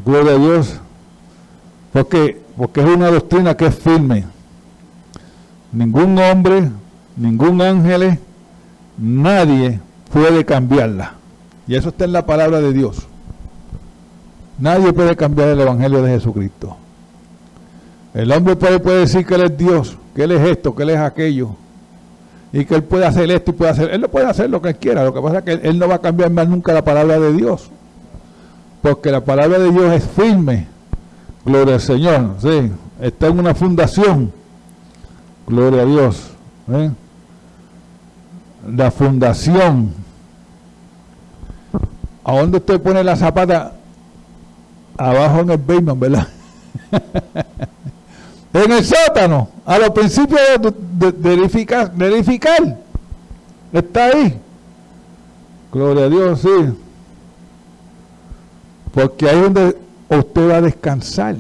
[0.04, 0.74] Gloria a Dios.
[1.92, 4.24] Porque, porque es una doctrina que es firme.
[5.72, 6.70] Ningún hombre,
[7.16, 8.18] ningún ángel,
[8.96, 9.80] nadie
[10.12, 11.14] puede cambiarla.
[11.66, 13.06] Y eso está en la palabra de Dios.
[14.58, 16.76] Nadie puede cambiar el Evangelio de Jesucristo.
[18.12, 20.98] El hombre puede, decir que Él es Dios, que Él es esto, que Él es
[20.98, 21.56] aquello,
[22.52, 23.90] y que Él puede hacer esto y puede hacer.
[23.90, 25.02] Él no puede hacer lo que Él quiera.
[25.02, 27.32] Lo que pasa es que Él no va a cambiar más nunca la palabra de
[27.32, 27.70] Dios.
[28.80, 30.68] Porque la palabra de Dios es firme.
[31.44, 32.36] Gloria al Señor.
[32.40, 34.32] Sí, está en una fundación.
[35.46, 36.30] Gloria a Dios.
[36.70, 36.90] ¿eh?
[38.74, 39.92] La fundación.
[42.24, 43.74] ¿A dónde usted pone la zapata?
[44.96, 46.28] Abajo en el basement, ¿verdad?
[48.54, 50.40] en el sótano, a los principios
[50.92, 52.78] de, verificar, verificar.
[53.72, 54.40] Está ahí.
[55.72, 56.74] Gloria a Dios, sí.
[58.94, 59.74] Porque ahí es
[60.18, 61.36] usted va a descansar.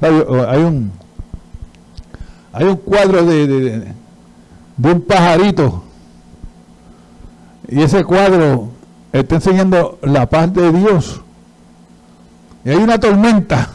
[0.00, 0.92] Hay un,
[2.52, 3.92] hay un cuadro de
[4.78, 5.84] un pajarito.
[7.68, 8.68] Y ese cuadro
[9.12, 11.20] está enseñando la paz de Dios.
[12.64, 13.70] Y hay una tormenta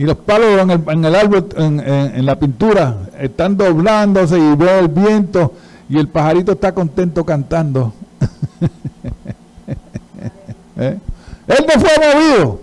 [0.00, 4.78] y los palos en el, en el árbol, en, la pintura, están doblándose y ve
[4.78, 5.52] el viento
[5.90, 7.92] y el pajarito está contento cantando.
[10.78, 10.98] ¿Eh?
[11.50, 12.60] Él no fue movido.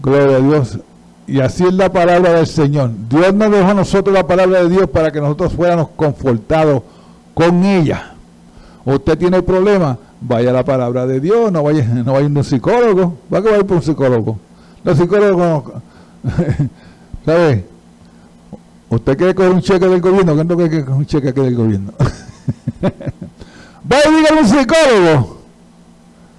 [0.00, 0.78] Gloria a Dios.
[1.26, 2.92] Y así es la palabra del Señor.
[3.08, 6.82] Dios nos dejó a nosotros la palabra de Dios para que nosotros fuéramos confortados
[7.34, 8.14] con ella.
[8.84, 12.44] Usted tiene problemas, vaya a la palabra de Dios, no vaya, no vaya a un
[12.44, 13.14] psicólogo.
[13.32, 14.38] Va a que vaya por un psicólogo.
[14.84, 15.64] Los psicólogos,
[17.26, 17.66] ¿sabe?
[18.88, 20.34] ¿Usted quiere coger un cheque del gobierno?
[20.36, 21.92] ¿Qué es lo que quiere un cheque aquí del gobierno?
[22.80, 25.37] Va a decir a un psicólogo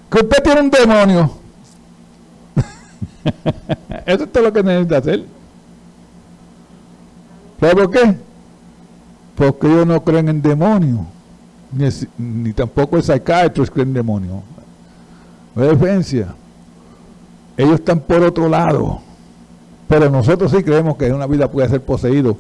[0.10, 1.32] que usted tiene un demonio.
[4.06, 5.26] Eso es todo lo que necesita hacer.
[7.60, 8.16] ¿Sabe por qué?
[9.36, 11.02] Porque ellos no creen en demonios.
[11.72, 14.42] Ni, ni tampoco el psiquiatras creen en demonios.
[15.56, 16.34] No hay diferencia.
[17.58, 19.02] Ellos están por otro lado.
[19.88, 22.38] Pero nosotros sí creemos que una vida puede ser poseído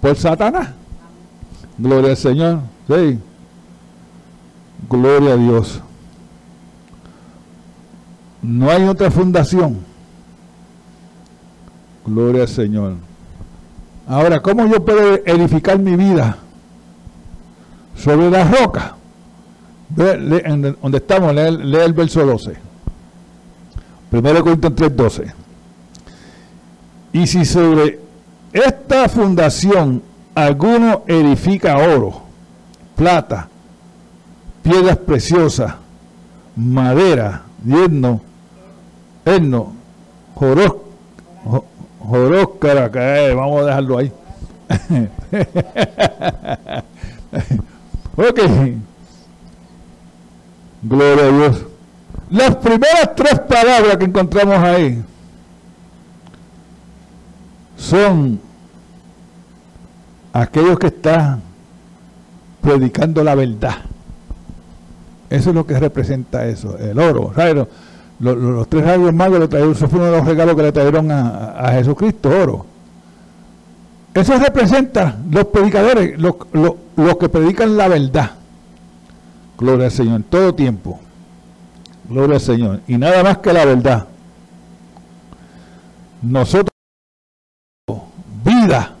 [0.00, 0.70] por Satanás.
[1.76, 2.60] Gloria al Señor.
[2.88, 3.18] Sí.
[4.88, 5.82] Gloria a Dios.
[8.42, 9.78] No hay otra fundación.
[12.04, 12.94] Gloria al Señor.
[14.08, 16.36] Ahora, ¿cómo yo puedo edificar mi vida?
[17.96, 18.96] Sobre la roca.
[19.88, 22.56] donde estamos, lee el verso 12.
[24.10, 25.32] 1 Corintios 3:12.
[27.12, 28.00] Y si sobre
[28.52, 30.02] esta fundación
[30.34, 32.22] alguno edifica oro,
[32.96, 33.48] plata,
[34.62, 35.74] piedras preciosas,
[36.56, 38.20] madera, yerno,
[39.24, 39.72] herno,
[40.34, 40.74] jorós,
[42.00, 44.12] joróscara, eh, vamos a dejarlo ahí.
[48.16, 48.40] ok.
[50.82, 51.66] Gloria a Dios.
[52.30, 55.02] Las primeras tres palabras que encontramos ahí
[57.76, 58.40] son
[60.32, 61.42] aquellos que están
[62.60, 63.76] predicando la verdad.
[65.28, 67.32] Eso es lo que representa eso, el oro.
[68.22, 71.10] Los, tres rayos magos le trajeron, eso fue uno de los regalos que le trajeron
[71.10, 72.66] a, Jesucristo, oro.
[74.14, 78.30] Eso representa los predicadores, los, los que predican la verdad.
[79.58, 81.00] Gloria al Señor, en todo tiempo.
[82.08, 82.80] Gloria al Señor.
[82.86, 84.06] Y nada más que la verdad.
[86.22, 86.70] Nosotros
[88.44, 88.92] vida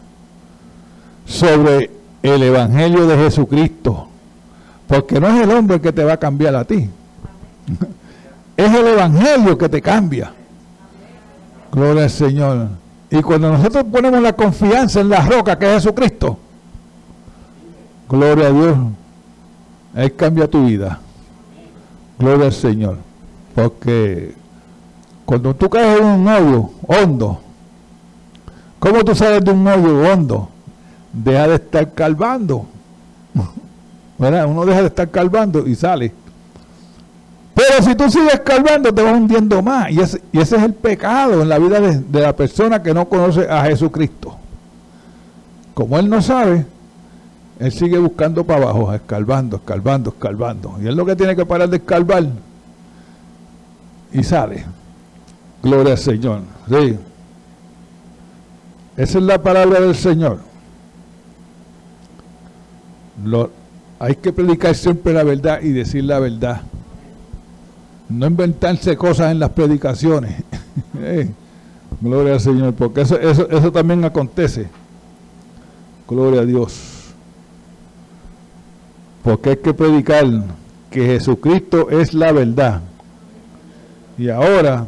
[1.26, 1.92] sobre
[2.24, 4.08] el Evangelio de Jesucristo.
[4.88, 6.90] Porque no es el hombre que te va a cambiar a ti.
[8.56, 10.32] Es el Evangelio que te cambia.
[11.70, 12.68] Gloria al Señor.
[13.10, 16.38] Y cuando nosotros ponemos la confianza en la roca que es Jesucristo,
[18.08, 18.76] gloria a Dios,
[19.94, 20.98] Él cambia tu vida.
[22.18, 22.98] Gloria al Señor.
[23.54, 24.34] Porque
[25.24, 27.40] cuando tú caes en un hoyo hondo,
[28.78, 30.48] ¿cómo tú sales de un hoyo hondo?
[31.12, 32.66] Deja de estar calvando.
[34.18, 34.46] ¿Verdad?
[34.46, 36.12] Uno deja de estar calvando y sale.
[37.54, 39.90] Pero si tú sigues calvando, te vas hundiendo más.
[39.90, 42.94] Y ese, y ese es el pecado en la vida de, de, la persona que
[42.94, 44.36] no conoce a Jesucristo.
[45.74, 46.66] Como él no sabe,
[47.58, 50.78] él sigue buscando para abajo, escalvando, escalvando, escalvando.
[50.82, 52.26] Y él lo que tiene que parar de escalvar.
[54.12, 54.64] Y sale.
[55.62, 56.40] Gloria al Señor.
[56.68, 56.98] Sí.
[58.96, 60.38] Esa es la palabra del Señor.
[63.24, 63.50] Lo,
[63.98, 66.62] hay que predicar siempre la verdad y decir la verdad.
[68.12, 70.42] No inventarse cosas en las predicaciones.
[72.00, 74.68] Gloria al Señor, porque eso, eso, eso también acontece.
[76.08, 77.14] Gloria a Dios.
[79.22, 80.26] Porque hay que predicar
[80.90, 82.82] que Jesucristo es la verdad.
[84.18, 84.86] Y ahora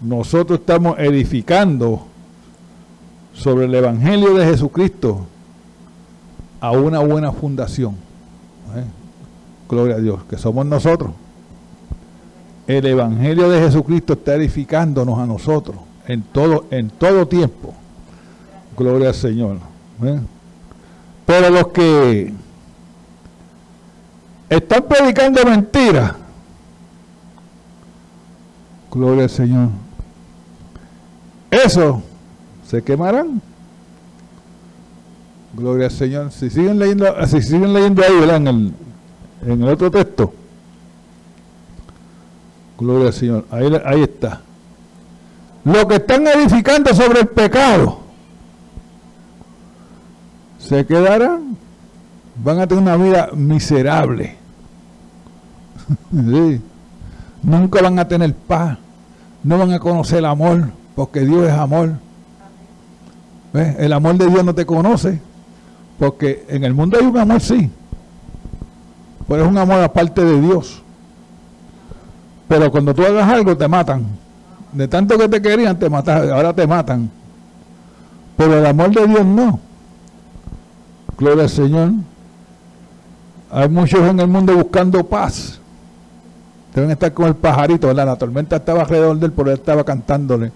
[0.00, 2.06] nosotros estamos edificando
[3.34, 5.26] sobre el Evangelio de Jesucristo
[6.60, 7.94] a una buena fundación.
[9.68, 11.12] Gloria a Dios, que somos nosotros.
[12.68, 17.72] El Evangelio de Jesucristo está edificándonos a nosotros en todo, en todo tiempo.
[18.76, 19.56] Gloria al Señor.
[20.04, 20.20] ¿Eh?
[21.24, 22.30] Pero los que
[24.50, 26.12] están predicando mentiras,
[28.92, 29.68] gloria al Señor,
[31.50, 32.02] eso
[32.66, 33.40] se quemarán.
[35.54, 36.32] Gloria al Señor.
[36.32, 38.46] Si siguen leyendo, si siguen leyendo ahí, ¿verdad?
[38.46, 38.74] El,
[39.46, 40.34] en el otro texto.
[42.78, 43.44] Gloria al Señor.
[43.50, 44.40] Ahí, ahí está.
[45.64, 48.00] Lo que están edificando sobre el pecado
[50.58, 51.56] se quedarán.
[52.42, 54.36] Van a tener una vida miserable.
[57.42, 58.78] Nunca van a tener paz.
[59.42, 61.94] No van a conocer el amor, porque Dios es amor.
[63.52, 65.20] El amor de Dios no te conoce,
[65.98, 67.70] porque en el mundo hay un amor, sí,
[69.26, 70.82] pero es un amor aparte de Dios.
[72.48, 74.06] Pero cuando tú hagas algo te matan.
[74.72, 77.10] De tanto que te querían, te matan, ahora te matan.
[78.36, 79.60] Pero el amor de Dios no.
[81.18, 81.90] Gloria al Señor.
[83.50, 85.58] Hay muchos en el mundo buscando paz.
[86.74, 88.06] Deben estar con el pajarito, ¿verdad?
[88.06, 90.52] La tormenta estaba alrededor de él, pero él estaba cantándole.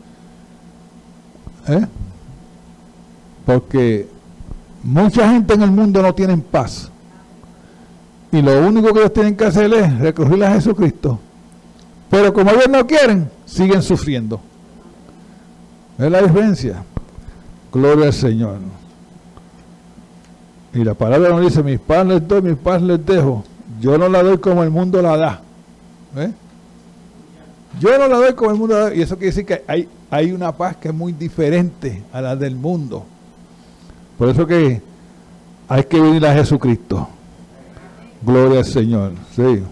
[1.68, 1.86] ¿Eh?
[3.44, 4.08] Porque
[4.82, 6.90] mucha gente en el mundo no tiene paz.
[8.30, 11.18] Y lo único que ellos tienen que hacer es recurrir a Jesucristo.
[12.12, 14.38] Pero como ellos no quieren, siguen sufriendo.
[15.98, 16.84] Es la diferencia.
[17.72, 18.58] Gloria al Señor.
[20.74, 23.44] Y la palabra nos dice, mis paz les doy, mis paz les dejo.
[23.80, 25.40] Yo no la doy como el mundo la da.
[26.16, 26.30] ¿Eh?
[27.80, 28.94] Yo no la doy como el mundo la da.
[28.94, 32.36] Y eso quiere decir que hay, hay una paz que es muy diferente a la
[32.36, 33.06] del mundo.
[34.18, 34.82] Por eso que
[35.66, 37.08] hay que venir a Jesucristo.
[38.20, 39.12] Gloria al Señor.
[39.34, 39.62] Sí.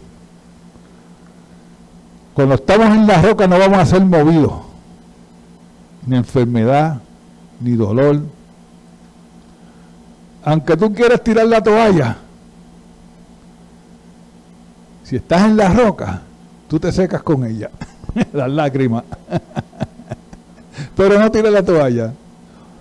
[2.35, 4.53] Cuando estamos en la roca no vamos a ser movidos.
[6.07, 7.01] Ni enfermedad,
[7.61, 8.23] ni dolor.
[10.45, 12.17] Aunque tú quieras tirar la toalla,
[15.05, 16.23] si estás en la roca,
[16.69, 17.71] tú te secas con ella,
[18.33, 19.05] las lágrimas.
[20.97, 22.13] Pero no tires la toalla.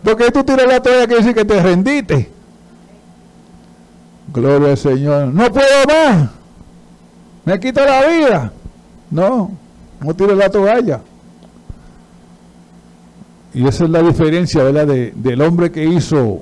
[0.03, 2.31] Porque tú tiras la toalla quiere decir que te rendiste.
[4.33, 5.27] Gloria al Señor.
[5.27, 6.29] No puedo más.
[7.45, 8.53] Me quita la vida.
[9.11, 9.51] No,
[10.01, 11.01] no tires la toalla.
[13.53, 14.87] Y esa es la diferencia, ¿verdad?
[14.87, 16.41] De, del hombre que hizo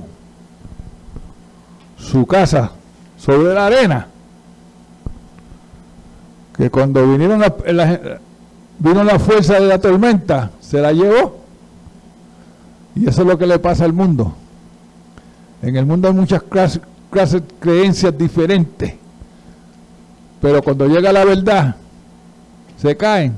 [1.97, 2.71] su casa
[3.17, 4.07] sobre la arena.
[6.55, 8.19] Que cuando vinieron la,
[8.79, 11.37] vino la fuerza de la tormenta, se la llevó.
[12.95, 14.33] Y eso es lo que le pasa al mundo.
[15.61, 18.95] En el mundo hay muchas clases creencias diferentes.
[20.41, 21.75] Pero cuando llega la verdad,
[22.77, 23.33] se caen.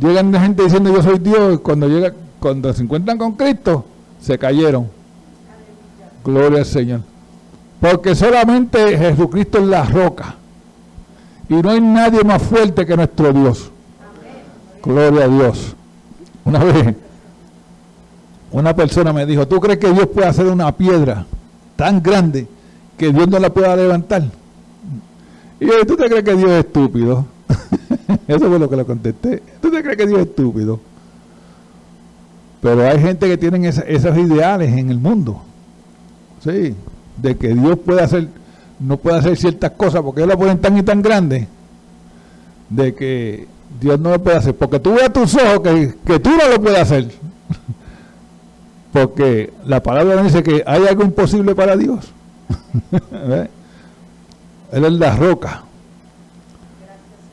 [0.00, 3.84] Llegan de gente diciendo yo soy Dios, y cuando llega, cuando se encuentran con Cristo,
[4.20, 4.88] se cayeron.
[6.24, 7.00] Gloria al Señor.
[7.80, 10.36] Porque solamente Jesucristo es la roca.
[11.48, 13.70] Y no hay nadie más fuerte que nuestro Dios.
[14.82, 15.76] Gloria a Dios.
[16.44, 16.94] Una vez,
[18.50, 21.26] una persona me dijo, ¿tú crees que Dios puede hacer una piedra
[21.76, 22.46] tan grande
[22.96, 24.22] que Dios no la pueda levantar?
[25.64, 27.24] Y ¿tú te crees que Dios es estúpido?
[28.28, 29.42] Eso fue lo que le contesté.
[29.62, 30.78] ¿Tú te crees que Dios es estúpido?
[32.60, 35.42] Pero hay gente que tiene esos ideales en el mundo.
[36.42, 36.74] Sí,
[37.16, 38.28] de que Dios puede hacer,
[38.78, 41.48] no puede hacer ciertas cosas porque ellos la ponen tan y tan grande,
[42.68, 43.48] de que
[43.80, 44.54] Dios no lo puede hacer.
[44.54, 47.10] Porque tú ves a tus ojos que, que tú no lo puedes hacer.
[48.92, 52.12] porque la palabra dice que hay algo imposible para Dios.
[54.74, 55.62] Él es la roca.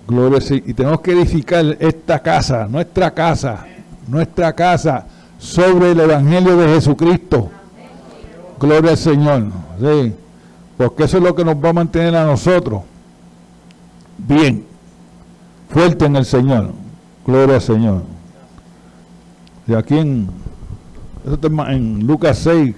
[0.07, 3.65] Gloria Y tenemos que edificar esta casa, nuestra casa,
[4.07, 5.07] nuestra casa,
[5.39, 7.49] sobre el Evangelio de Jesucristo.
[8.59, 9.47] Gloria al Señor.
[9.79, 10.13] Sí.
[10.77, 12.83] Porque eso es lo que nos va a mantener a nosotros
[14.19, 14.63] bien,
[15.69, 16.71] fuerte en el Señor.
[17.25, 18.03] Gloria al Señor.
[19.65, 20.29] Y aquí en,
[21.69, 22.75] en Lucas 6,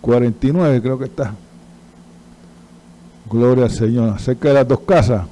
[0.00, 1.34] 49 creo que está.
[3.30, 4.10] Gloria al Señor.
[4.10, 5.22] Acerca de las dos casas.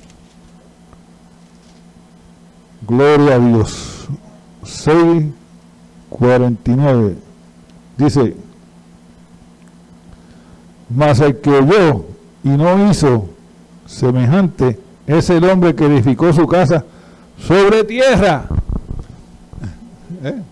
[2.86, 4.08] Gloria a Dios.
[4.64, 5.26] 6,
[6.08, 7.16] 49.
[7.96, 8.36] Dice,
[10.88, 12.04] mas el que oyó
[12.44, 13.28] y no hizo
[13.86, 16.84] semejante es el hombre que edificó su casa
[17.38, 18.46] sobre tierra.
[20.22, 20.42] ¿Eh?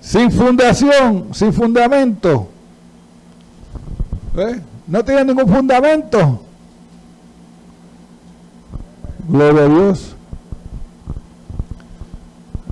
[0.00, 2.48] Sin fundación, sin fundamento.
[4.36, 4.60] ¿Eh?
[4.86, 6.40] No tiene ningún fundamento.
[9.28, 10.16] Gloria a Dios.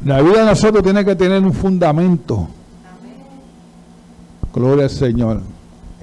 [0.04, 2.48] La vida de nosotros tiene que tener un fundamento.
[4.52, 5.40] Gloria al Señor.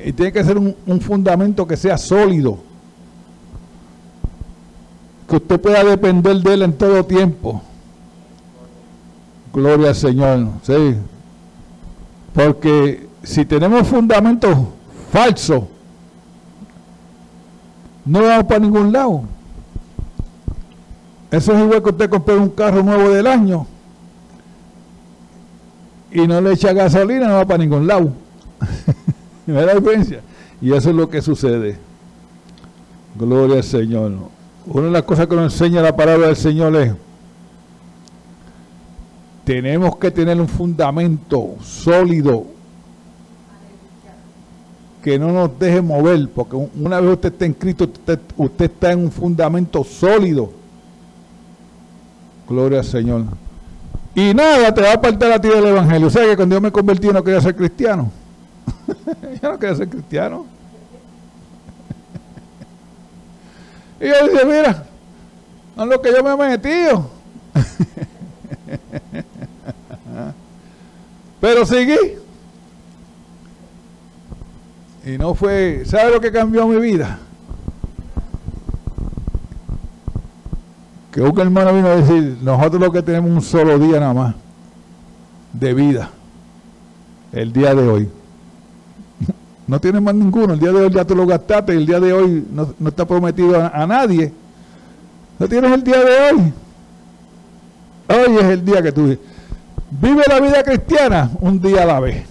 [0.04, 2.58] Y tiene que ser un, un, fundamento que sea sólido.
[5.28, 7.62] Que usted pueda depender de él en todo tiempo.
[9.54, 10.48] Gloria al Señor.
[10.64, 10.96] Sí.
[12.34, 14.58] Porque si tenemos fundamentos
[15.12, 15.64] falsos,
[18.06, 19.24] no vamos para ningún lado.
[21.32, 23.68] Eso es igual que usted compre un carro nuevo del año
[26.12, 28.12] y no le echa gasolina, no va para ningún lado.
[29.46, 30.22] ¿Me la diferencia?
[30.62, 31.78] Y eso es lo que sucede.
[33.16, 34.14] Gloria al Señor.
[34.66, 36.94] Una de las cosas que nos enseña la palabra del Señor es,
[39.44, 42.46] tenemos que tener un fundamento sólido
[45.04, 48.92] que no nos deje mover, porque una vez usted está en Cristo, usted, usted está
[48.92, 50.52] en un fundamento sólido.
[52.48, 53.26] Gloria al Señor.
[54.16, 56.08] Y nada te va a apartar a ti del Evangelio.
[56.08, 58.12] O sea que cuando yo me convertí no quería ser cristiano.
[59.42, 60.46] yo no quería ser cristiano.
[64.02, 64.84] y yo dije, mira,
[65.78, 67.12] a lo que yo me he metido.
[71.40, 71.98] Pero seguí.
[75.06, 77.20] Y no fue, ¿sabe lo que cambió mi vida?
[81.12, 84.36] que un hermano vino a decir, nosotros lo que tenemos un solo día nada más
[85.54, 86.10] de vida,
[87.32, 88.10] el día de hoy.
[89.68, 92.12] No tienes más ninguno, el día de hoy ya te lo gastaste, el día de
[92.12, 94.34] hoy no, está prometido a, nadie.
[95.38, 96.54] No tienes el día de hoy.
[98.08, 99.16] Hoy es el día que tú
[99.92, 102.29] vive la vida cristiana un día a la vez.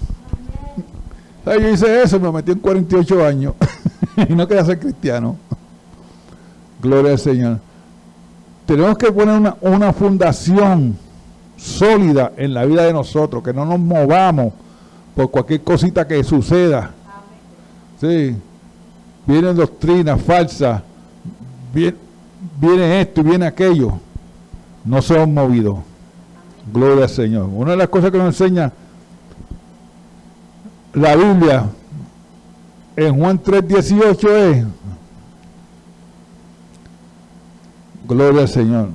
[1.47, 3.55] Yo hice eso, me metí en 48 años
[4.29, 5.37] y no quería ser cristiano.
[6.81, 7.59] Gloria al Señor
[8.69, 10.95] tenemos que poner una, una, fundación
[11.57, 14.53] sólida en la vida de nosotros, que no nos movamos
[15.17, 16.91] por cualquier cosita que suceda.
[17.99, 18.37] Sí,
[19.25, 20.83] vienen doctrinas falsas,
[21.73, 23.95] viene, esto y viene aquello.
[24.85, 25.79] No somos movidos.
[26.71, 27.49] Gloria al Señor.
[27.51, 28.71] Una de las cosas que nos enseña
[30.99, 31.67] la Biblia
[32.97, 34.65] en Juan 3:18 es
[38.07, 38.89] Gloria al Señor.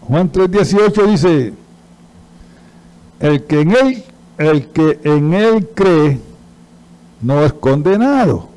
[0.00, 1.54] Juan 3:18 dice,
[3.18, 4.04] el que en él,
[4.38, 6.20] el que en él cree
[7.20, 8.48] no es condenado,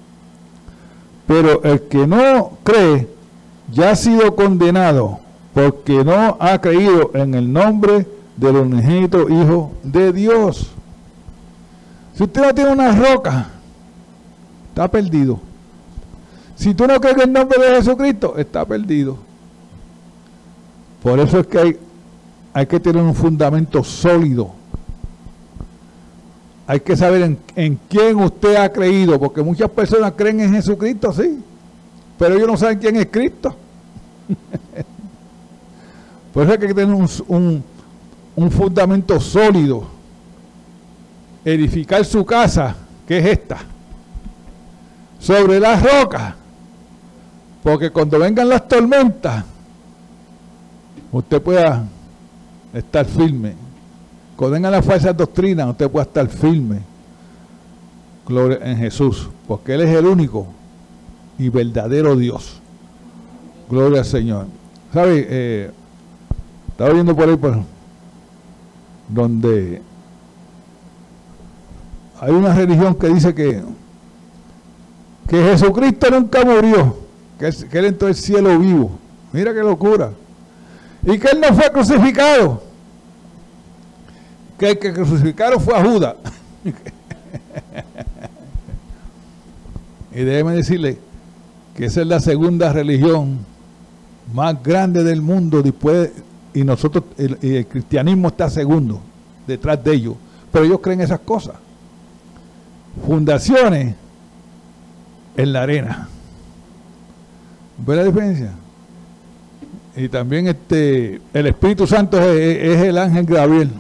[1.26, 3.08] pero el que no cree
[3.72, 5.20] ya ha sido condenado
[5.54, 8.06] porque no ha creído en el nombre
[8.40, 10.72] del unigénito Hijo de Dios.
[12.16, 13.50] Si usted no tiene una roca,
[14.70, 15.40] está perdido.
[16.56, 19.18] Si tú no crees en el nombre de Jesucristo, está perdido.
[21.02, 21.78] Por eso es que hay,
[22.54, 24.52] hay que tener un fundamento sólido.
[26.68, 31.12] Hay que saber en, en, quién usted ha creído, porque muchas personas creen en Jesucristo,
[31.14, 31.40] sí,
[32.18, 33.56] pero ellos no saben quién es Cristo.
[36.34, 37.64] Por eso hay que tener un, un,
[38.40, 39.84] un fundamento sólido,
[41.44, 42.74] edificar su casa
[43.06, 43.58] que es esta.
[45.20, 46.36] Sobre las rocas.
[47.62, 49.44] Porque cuando vengan las tormentas,
[51.12, 51.84] usted pueda
[52.74, 53.56] estar firme.
[54.38, 56.80] Cuando vengan las falsas doctrinas, usted pueda estar firme.
[58.26, 59.28] Gloria en Jesús.
[59.50, 60.48] Porque Él es el único
[61.38, 62.62] y verdadero Dios.
[63.70, 64.46] Gloria al Señor.
[64.94, 65.28] ¿Sabe?
[65.30, 65.72] Eh,
[66.70, 67.79] estaba viendo por ahí por
[69.10, 69.82] donde
[72.22, 73.62] hay una religión que dice que,
[75.28, 76.98] que Jesucristo nunca murió,
[77.40, 78.92] que, que Él entró al cielo vivo.
[79.32, 80.12] Mira qué locura.
[81.04, 82.62] Y que Él no fue crucificado.
[84.58, 86.16] Que el que crucificaron fue a Judas.
[90.14, 90.98] y déjeme decirle
[91.76, 93.40] que esa es la segunda religión
[94.34, 96.12] más grande del mundo después
[96.54, 99.02] y nosotros el, el cristianismo está segundo
[99.48, 100.16] detrás de ellos
[100.52, 101.56] pero ellos creen esas cosas
[103.06, 103.96] fundaciones
[105.38, 106.10] en la arena.
[107.78, 108.52] ¿Ve la diferencia?
[109.96, 113.72] Y también este el Espíritu Santo es, el ángel Gabriel.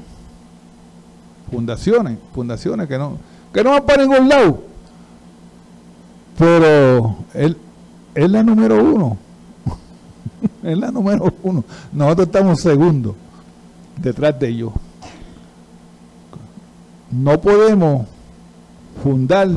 [1.52, 3.18] Fundaciones, fundaciones que no,
[3.54, 4.64] que no van para lado.
[6.38, 7.58] Pero él
[8.16, 9.18] es la número uno.
[10.64, 11.64] es la número uno.
[11.92, 13.16] Nosotros estamos segundos
[13.98, 14.72] detrás de ellos.
[17.12, 18.06] No podemos
[19.04, 19.48] fundar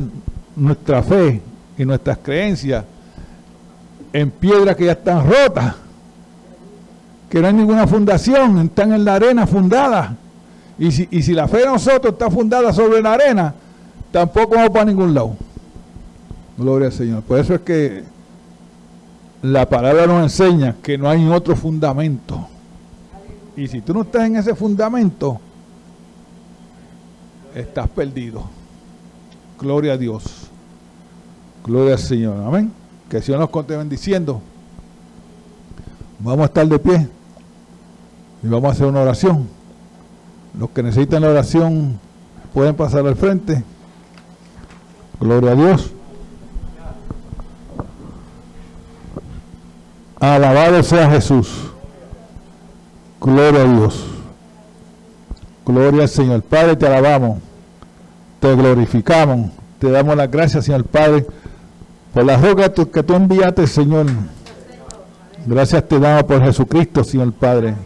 [0.56, 1.40] nuestra fe
[1.76, 2.84] y nuestras creencias
[4.12, 5.74] en piedras que ya están rotas,
[7.30, 10.16] que no hay ninguna fundación, están en la arena fundada.
[10.78, 13.54] Y si, y si la fe de nosotros está fundada sobre la arena,
[14.10, 15.34] tampoco vamos para ningún lado.
[16.58, 17.22] Gloria al Señor.
[17.22, 18.04] Por eso es que
[19.42, 22.46] la palabra nos enseña que no hay otro fundamento.
[23.56, 25.40] Y si tú no estás en ese fundamento,
[27.54, 28.44] estás perdido.
[29.58, 30.48] Gloria a Dios.
[31.64, 32.40] Gloria al Señor.
[32.42, 32.72] Amén.
[33.08, 34.40] Que el Señor nos conte bendiciendo.
[36.20, 37.08] Vamos a estar de pie
[38.42, 39.48] y vamos a hacer una oración.
[40.58, 41.98] Los que necesitan la oración
[42.54, 43.64] pueden pasar al frente.
[45.20, 45.92] Gloria a Dios.
[50.22, 51.70] Alabado sea Jesús.
[53.20, 54.06] Gloria a Dios.
[55.66, 56.42] Gloria al Señor.
[56.42, 57.38] Padre, te alabamos
[58.42, 61.24] te glorificamos, te damos las gracias, Señor Padre,
[62.12, 64.06] por la roca que tú enviaste, Señor.
[65.46, 67.76] Gracias te damos por Jesucristo, Señor Padre,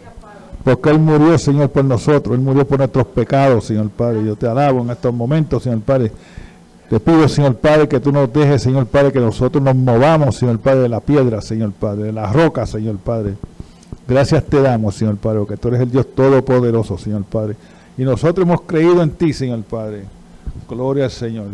[0.63, 4.25] porque Él murió, Señor, por nosotros, Él murió por nuestros pecados, Señor Padre.
[4.25, 6.11] Yo te alabo en estos momentos, Señor Padre.
[6.89, 10.59] Te pido, Señor Padre, que tú nos dejes, Señor Padre, que nosotros nos movamos, Señor
[10.59, 13.35] Padre, de la piedra, Señor Padre, de la roca, Señor Padre.
[14.07, 17.57] Gracias te damos, Señor Padre, porque tú eres el Dios Todopoderoso, Señor Padre.
[17.97, 20.05] Y nosotros hemos creído en ti, Señor Padre.
[20.69, 21.47] Gloria al Señor.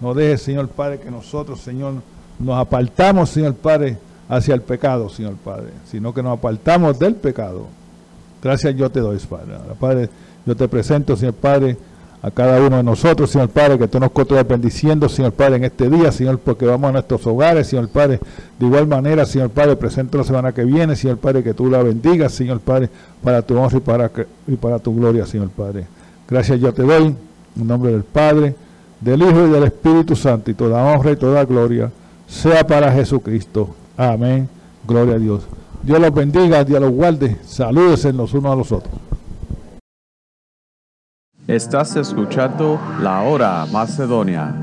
[0.00, 1.94] No deje, Señor Padre, que nosotros, Señor,
[2.40, 7.66] nos apartamos, Señor Padre, hacia el pecado, Señor Padre, sino que nos apartamos del pecado.
[8.42, 9.54] Gracias yo te doy, Padre.
[9.78, 10.10] Padre,
[10.44, 11.76] yo te presento, Señor Padre,
[12.22, 15.64] a cada uno de nosotros, Señor Padre, que tú nos continúes bendiciendo, Señor Padre, en
[15.64, 18.20] este día, Señor, porque vamos a nuestros hogares, Señor Padre.
[18.60, 21.82] De igual manera, Señor Padre, presento la semana que viene, Señor Padre, que tú la
[21.82, 22.88] bendigas, Señor Padre,
[23.24, 24.10] para tu honra y para,
[24.46, 25.86] y para tu gloria, Señor Padre.
[26.28, 27.16] Gracias yo te doy.
[27.54, 28.54] En nombre del Padre,
[29.00, 31.90] del Hijo y del Espíritu Santo, y toda honra y toda gloria
[32.28, 33.74] sea para Jesucristo.
[33.96, 34.48] Amén.
[34.86, 35.42] Gloria a Dios.
[35.82, 37.36] Dios los bendiga, Dios los guarde.
[37.44, 38.94] Salúdense los unos a los otros.
[41.52, 44.54] Estás escuchando La Hora Macedonia.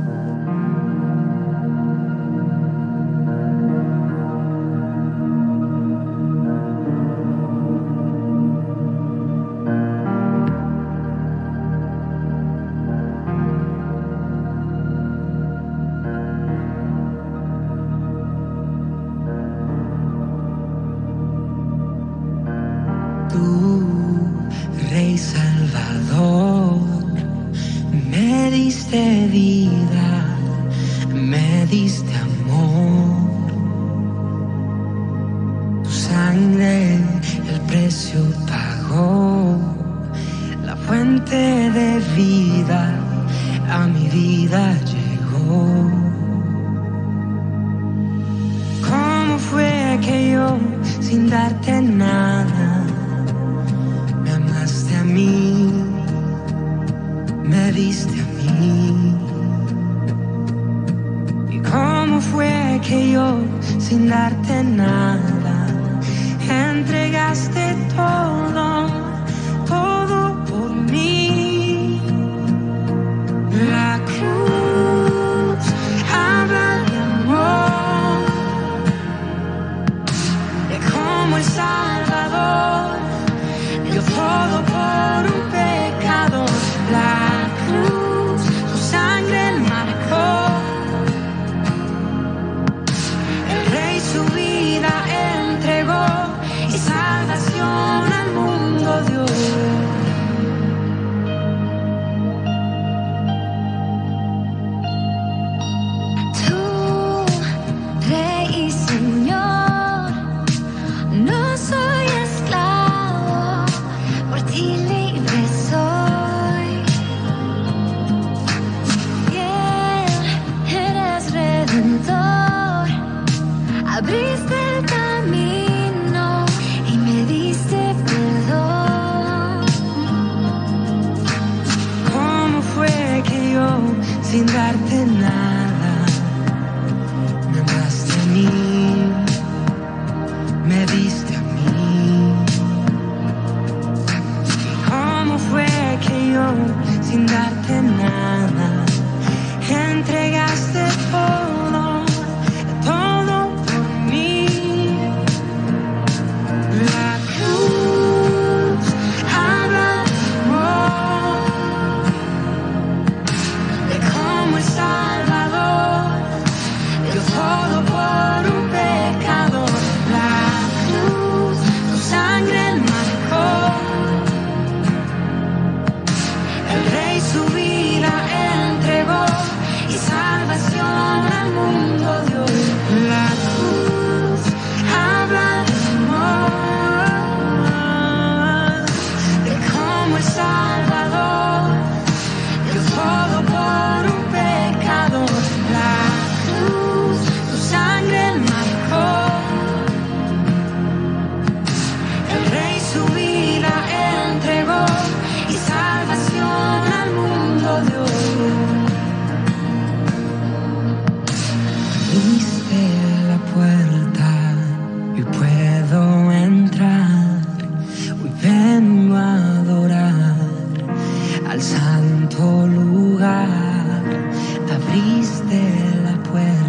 [225.51, 226.68] Abriste la puerta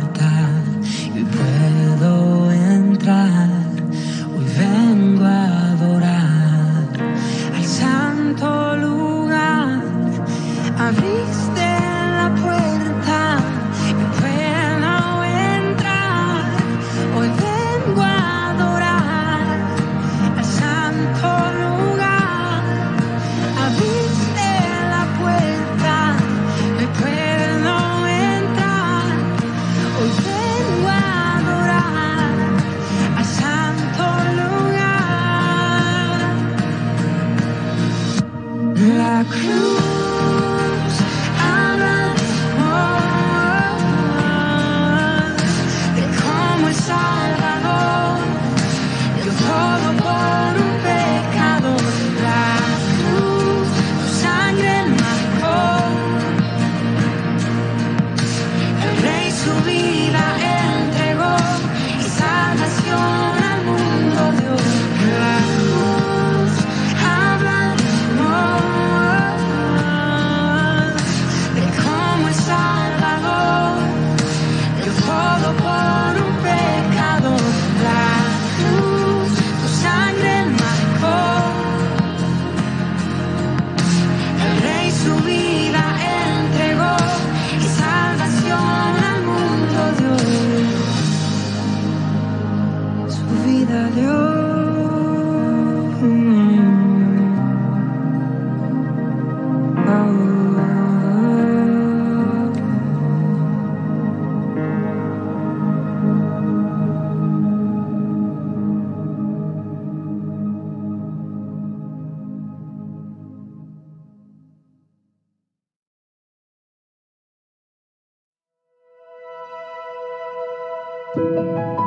[121.20, 121.79] ¿Qué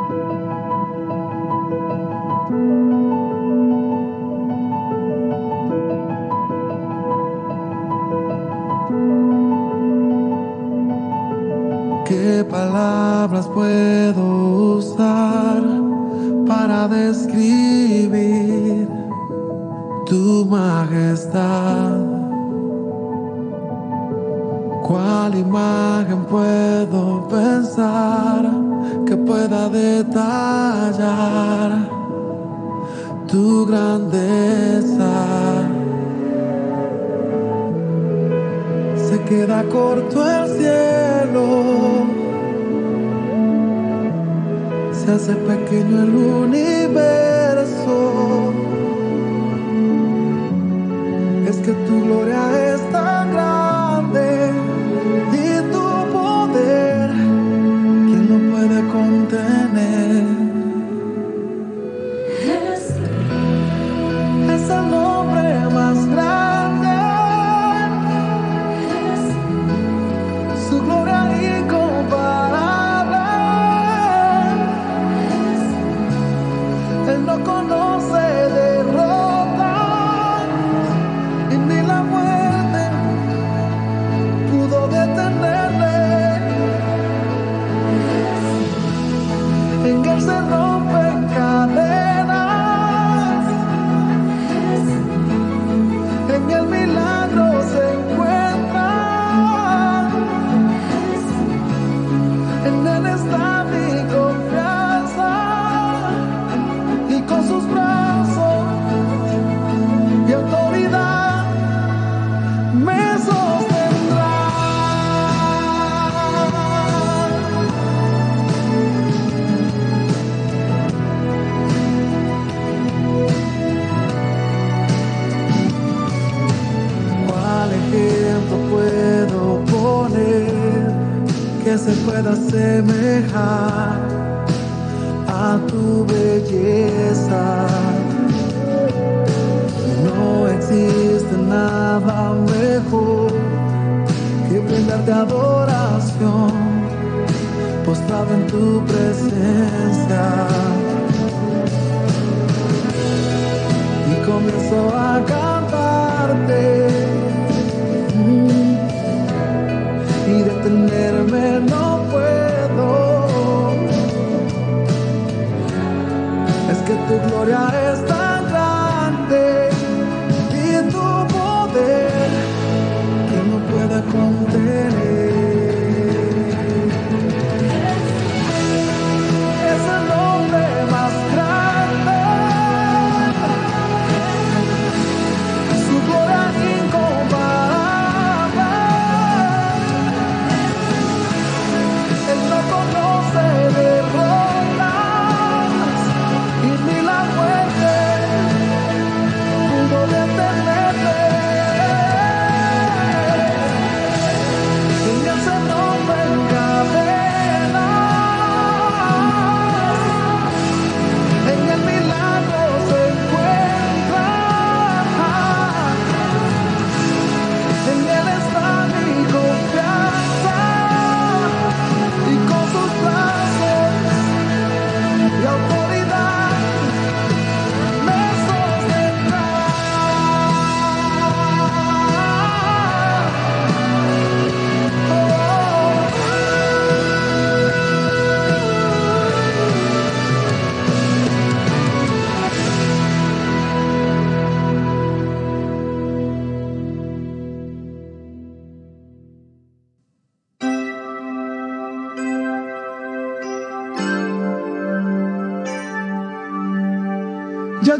[102.81, 103.82] and it's lovely.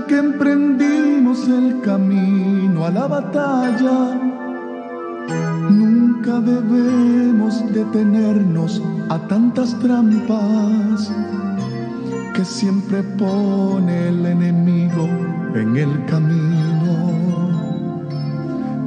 [0.07, 4.19] Que emprendimos el camino a la batalla,
[5.69, 11.09] nunca debemos detenernos a tantas trampas
[12.35, 15.07] que siempre pone el enemigo
[15.55, 17.23] en el camino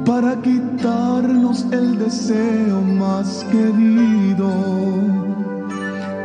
[0.05, 5.26] para quitarnos el deseo más querido.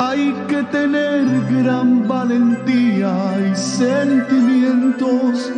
[0.04, 1.24] Hay que tener
[1.62, 3.14] gran valentía
[3.48, 5.52] y sentimientos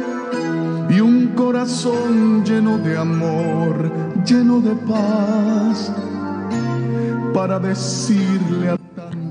[0.90, 3.90] y un corazón lleno de amor,
[4.26, 5.90] lleno de paz,
[7.32, 8.83] para decirle a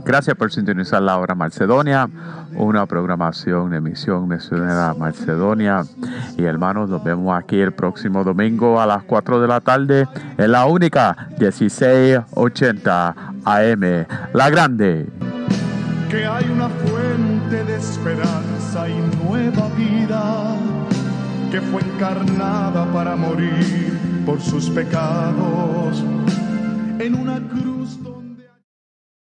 [0.05, 2.09] Gracias por sintonizar la hora Macedonia,
[2.55, 5.83] una programación de misión misionera Macedonia.
[6.37, 10.51] Y hermanos, nos vemos aquí el próximo domingo a las 4 de la tarde en
[10.51, 15.09] la única 1680 AM, La Grande.
[16.09, 18.93] que hay una fuente de esperanza y
[19.25, 20.55] nueva vida
[21.49, 26.03] que fue encarnada para morir por sus pecados
[26.99, 27.72] en una cruz.